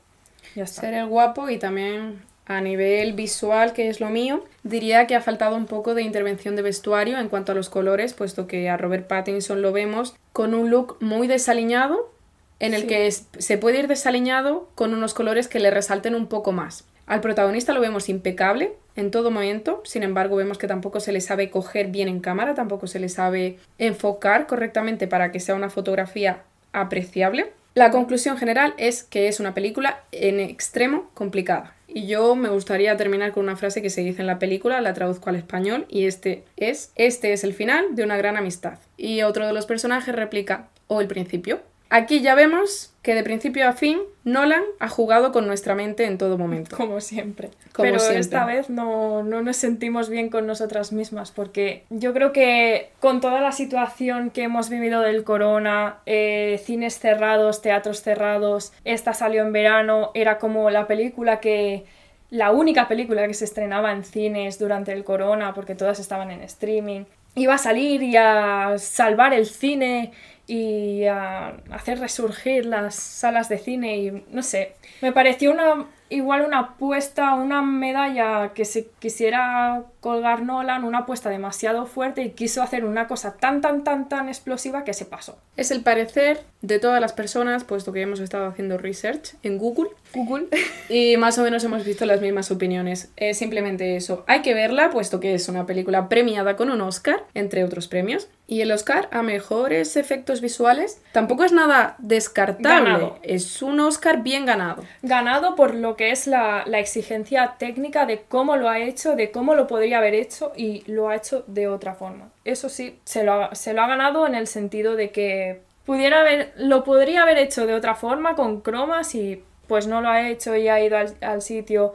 Ya 0.56 0.64
está. 0.64 0.80
Ser 0.80 0.94
el 0.94 1.06
guapo 1.06 1.48
y 1.48 1.60
también 1.60 2.22
a 2.46 2.60
nivel 2.60 3.12
visual, 3.12 3.72
que 3.72 3.88
es 3.88 4.00
lo 4.00 4.08
mío, 4.08 4.44
diría 4.62 5.06
que 5.06 5.16
ha 5.16 5.20
faltado 5.20 5.56
un 5.56 5.66
poco 5.66 5.94
de 5.94 6.02
intervención 6.02 6.54
de 6.56 6.62
vestuario 6.62 7.18
en 7.18 7.28
cuanto 7.28 7.52
a 7.52 7.54
los 7.54 7.68
colores, 7.68 8.14
puesto 8.14 8.46
que 8.46 8.68
a 8.70 8.76
Robert 8.76 9.08
Pattinson 9.08 9.62
lo 9.62 9.72
vemos 9.72 10.14
con 10.32 10.54
un 10.54 10.70
look 10.70 10.96
muy 11.00 11.26
desaliñado, 11.26 12.12
en 12.58 12.72
el 12.72 12.82
Sí. 12.82 12.86
que 12.86 13.06
es- 13.06 13.26
se 13.38 13.58
puede 13.58 13.80
ir 13.80 13.88
desaliñado 13.88 14.68
con 14.74 14.94
unos 14.94 15.12
colores 15.12 15.48
que 15.48 15.60
le 15.60 15.70
resalten 15.70 16.14
un 16.14 16.26
poco 16.26 16.52
más. 16.52 16.84
Al 17.06 17.20
protagonista 17.20 17.72
lo 17.72 17.80
vemos 17.80 18.08
impecable 18.08 18.72
en 18.96 19.10
todo 19.10 19.30
momento, 19.30 19.82
sin 19.84 20.02
embargo 20.02 20.36
vemos 20.36 20.56
que 20.58 20.66
tampoco 20.66 20.98
se 21.00 21.12
le 21.12 21.20
sabe 21.20 21.50
coger 21.50 21.88
bien 21.88 22.08
en 22.08 22.20
cámara, 22.20 22.54
tampoco 22.54 22.86
se 22.86 22.98
le 22.98 23.08
sabe 23.08 23.58
enfocar 23.78 24.46
correctamente 24.46 25.06
para 25.06 25.30
que 25.32 25.38
sea 25.40 25.54
una 25.54 25.68
fotografía 25.70 26.42
apreciable. 26.72 27.52
La 27.76 27.90
conclusión 27.90 28.38
general 28.38 28.72
es 28.78 29.02
que 29.02 29.28
es 29.28 29.38
una 29.38 29.52
película 29.52 30.00
en 30.10 30.40
extremo 30.40 31.10
complicada. 31.12 31.74
Y 31.86 32.06
yo 32.06 32.34
me 32.34 32.48
gustaría 32.48 32.96
terminar 32.96 33.32
con 33.32 33.44
una 33.44 33.56
frase 33.56 33.82
que 33.82 33.90
se 33.90 34.00
dice 34.00 34.22
en 34.22 34.26
la 34.26 34.38
película, 34.38 34.80
la 34.80 34.94
traduzco 34.94 35.28
al 35.28 35.36
español, 35.36 35.84
y 35.90 36.06
este 36.06 36.44
es, 36.56 36.90
este 36.94 37.34
es 37.34 37.44
el 37.44 37.52
final 37.52 37.94
de 37.94 38.02
una 38.02 38.16
gran 38.16 38.38
amistad. 38.38 38.78
Y 38.96 39.20
otro 39.20 39.46
de 39.46 39.52
los 39.52 39.66
personajes 39.66 40.16
replica, 40.16 40.68
o 40.86 41.02
el 41.02 41.06
principio. 41.06 41.60
Aquí 41.88 42.20
ya 42.20 42.34
vemos 42.34 42.92
que 43.02 43.14
de 43.14 43.22
principio 43.22 43.68
a 43.68 43.72
fin 43.72 44.00
Nolan 44.24 44.64
ha 44.80 44.88
jugado 44.88 45.30
con 45.30 45.46
nuestra 45.46 45.76
mente 45.76 46.04
en 46.06 46.18
todo 46.18 46.36
momento. 46.36 46.76
Como 46.76 47.00
siempre. 47.00 47.50
Como 47.72 47.84
Pero 47.86 47.98
siempre. 48.00 48.20
esta 48.20 48.44
vez 48.44 48.68
no, 48.68 49.22
no 49.22 49.42
nos 49.42 49.56
sentimos 49.56 50.08
bien 50.08 50.28
con 50.28 50.46
nosotras 50.46 50.92
mismas 50.92 51.30
porque 51.30 51.84
yo 51.88 52.12
creo 52.12 52.32
que 52.32 52.90
con 52.98 53.20
toda 53.20 53.40
la 53.40 53.52
situación 53.52 54.30
que 54.30 54.42
hemos 54.42 54.68
vivido 54.68 55.02
del 55.02 55.22
corona, 55.22 55.98
eh, 56.06 56.60
cines 56.64 56.98
cerrados, 56.98 57.62
teatros 57.62 58.02
cerrados, 58.02 58.72
esta 58.84 59.14
salió 59.14 59.42
en 59.42 59.52
verano, 59.52 60.10
era 60.14 60.38
como 60.38 60.70
la 60.70 60.86
película 60.86 61.40
que... 61.40 61.84
La 62.28 62.50
única 62.50 62.88
película 62.88 63.24
que 63.28 63.34
se 63.34 63.44
estrenaba 63.44 63.92
en 63.92 64.02
cines 64.02 64.58
durante 64.58 64.92
el 64.92 65.04
corona 65.04 65.54
porque 65.54 65.76
todas 65.76 66.00
estaban 66.00 66.32
en 66.32 66.40
streaming. 66.40 67.04
Iba 67.36 67.54
a 67.54 67.58
salir 67.58 68.02
y 68.02 68.16
a 68.16 68.74
salvar 68.78 69.32
el 69.32 69.46
cine 69.46 70.10
y 70.46 71.04
a 71.04 71.56
hacer 71.70 71.98
resurgir 71.98 72.66
las 72.66 72.94
salas 72.94 73.48
de 73.48 73.58
cine 73.58 73.98
y 73.98 74.24
no 74.30 74.42
sé, 74.42 74.74
me 75.02 75.12
pareció 75.12 75.50
una 75.50 75.86
igual 76.08 76.42
una 76.42 76.58
apuesta, 76.58 77.34
una 77.34 77.62
medalla 77.62 78.52
que 78.54 78.64
se 78.64 78.88
quisiera 78.98 79.84
colgar 80.00 80.42
Nolan, 80.42 80.84
una 80.84 80.98
apuesta 80.98 81.30
demasiado 81.30 81.86
fuerte 81.86 82.22
y 82.22 82.30
quiso 82.30 82.62
hacer 82.62 82.84
una 82.84 83.06
cosa 83.08 83.36
tan 83.36 83.60
tan 83.60 83.84
tan 83.84 84.08
tan 84.08 84.28
explosiva 84.28 84.84
que 84.84 84.94
se 84.94 85.04
pasó. 85.04 85.38
Es 85.56 85.70
el 85.70 85.80
parecer 85.80 86.44
de 86.62 86.78
todas 86.78 87.00
las 87.00 87.12
personas, 87.12 87.64
puesto 87.64 87.92
que 87.92 88.02
hemos 88.02 88.20
estado 88.20 88.46
haciendo 88.46 88.78
research 88.78 89.34
en 89.42 89.58
Google, 89.58 89.90
Google. 90.14 90.46
y 90.88 91.16
más 91.16 91.38
o 91.38 91.42
menos 91.42 91.64
hemos 91.64 91.84
visto 91.84 92.06
las 92.06 92.20
mismas 92.20 92.50
opiniones. 92.50 93.10
Es 93.16 93.38
simplemente 93.38 93.96
eso. 93.96 94.24
Hay 94.26 94.42
que 94.42 94.54
verla, 94.54 94.90
puesto 94.90 95.20
que 95.20 95.34
es 95.34 95.48
una 95.48 95.66
película 95.66 96.08
premiada 96.08 96.56
con 96.56 96.70
un 96.70 96.80
Oscar, 96.80 97.24
entre 97.34 97.64
otros 97.64 97.88
premios. 97.88 98.28
Y 98.48 98.60
el 98.60 98.70
Oscar 98.70 99.08
a 99.10 99.22
mejores 99.22 99.96
efectos 99.96 100.40
visuales 100.40 101.00
tampoco 101.12 101.44
es 101.44 101.52
nada 101.52 101.96
descartable. 101.98 102.84
Ganado. 102.84 103.18
Es 103.22 103.60
un 103.60 103.80
Oscar 103.80 104.22
bien 104.22 104.46
ganado. 104.46 104.84
ganado 105.02 105.56
por 105.56 105.74
lo 105.74 105.95
que 105.96 106.10
es 106.10 106.26
la, 106.26 106.64
la 106.66 106.78
exigencia 106.78 107.56
técnica 107.58 108.06
de 108.06 108.22
cómo 108.22 108.56
lo 108.56 108.68
ha 108.68 108.78
hecho, 108.78 109.16
de 109.16 109.30
cómo 109.30 109.54
lo 109.54 109.66
podría 109.66 109.98
haber 109.98 110.14
hecho 110.14 110.52
y 110.56 110.82
lo 110.90 111.08
ha 111.08 111.16
hecho 111.16 111.44
de 111.46 111.68
otra 111.68 111.94
forma. 111.94 112.30
Eso 112.44 112.68
sí, 112.68 112.98
se 113.04 113.24
lo 113.24 113.32
ha, 113.32 113.54
se 113.54 113.72
lo 113.72 113.82
ha 113.82 113.88
ganado 113.88 114.26
en 114.26 114.34
el 114.34 114.46
sentido 114.46 114.96
de 114.96 115.10
que 115.10 115.60
pudiera 115.84 116.20
haber, 116.20 116.52
lo 116.56 116.84
podría 116.84 117.22
haber 117.22 117.38
hecho 117.38 117.66
de 117.66 117.74
otra 117.74 117.94
forma 117.94 118.34
con 118.34 118.60
cromas 118.60 119.14
y 119.14 119.42
pues 119.66 119.86
no 119.86 120.00
lo 120.00 120.08
ha 120.08 120.28
hecho 120.28 120.54
y 120.54 120.68
ha 120.68 120.80
ido 120.80 120.96
al, 120.96 121.14
al 121.20 121.42
sitio. 121.42 121.94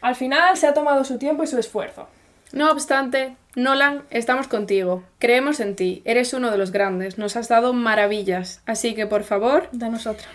Al 0.00 0.14
final 0.14 0.56
se 0.56 0.66
ha 0.66 0.74
tomado 0.74 1.04
su 1.04 1.18
tiempo 1.18 1.42
y 1.42 1.46
su 1.46 1.58
esfuerzo. 1.58 2.08
No 2.52 2.70
obstante, 2.70 3.36
Nolan, 3.54 4.04
estamos 4.10 4.48
contigo. 4.48 5.02
Creemos 5.18 5.60
en 5.60 5.76
ti. 5.76 6.02
Eres 6.04 6.32
uno 6.34 6.50
de 6.50 6.58
los 6.58 6.72
grandes. 6.72 7.18
Nos 7.18 7.36
has 7.36 7.48
dado 7.48 7.72
maravillas. 7.72 8.62
Así 8.66 8.94
que, 8.94 9.06
por 9.06 9.24
favor, 9.24 9.68
Danos 9.72 10.06
otra. 10.06 10.26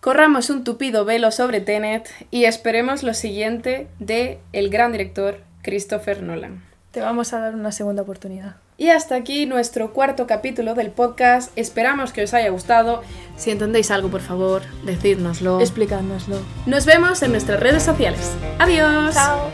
Corramos 0.00 0.50
un 0.50 0.64
tupido 0.64 1.04
velo 1.04 1.30
sobre 1.30 1.60
Tenet 1.60 2.08
y 2.30 2.44
esperemos 2.44 3.02
lo 3.02 3.14
siguiente 3.14 3.88
de 3.98 4.40
el 4.52 4.70
gran 4.70 4.92
director 4.92 5.38
Christopher 5.62 6.22
Nolan. 6.22 6.64
Te 6.90 7.00
vamos 7.00 7.32
a 7.32 7.40
dar 7.40 7.54
una 7.54 7.70
segunda 7.70 8.02
oportunidad. 8.02 8.56
Y 8.76 8.88
hasta 8.88 9.14
aquí 9.14 9.44
nuestro 9.46 9.92
cuarto 9.92 10.26
capítulo 10.26 10.74
del 10.74 10.90
podcast. 10.90 11.52
Esperamos 11.54 12.12
que 12.12 12.24
os 12.24 12.32
haya 12.32 12.48
gustado. 12.48 13.02
Si 13.36 13.50
entendéis 13.50 13.90
algo, 13.90 14.08
por 14.08 14.22
favor, 14.22 14.62
decídnoslo. 14.84 15.60
Explicádnoslo. 15.60 16.38
Nos 16.66 16.86
vemos 16.86 17.22
en 17.22 17.32
nuestras 17.32 17.60
redes 17.60 17.82
sociales. 17.82 18.32
Adiós. 18.58 19.14
Chao. 19.14 19.50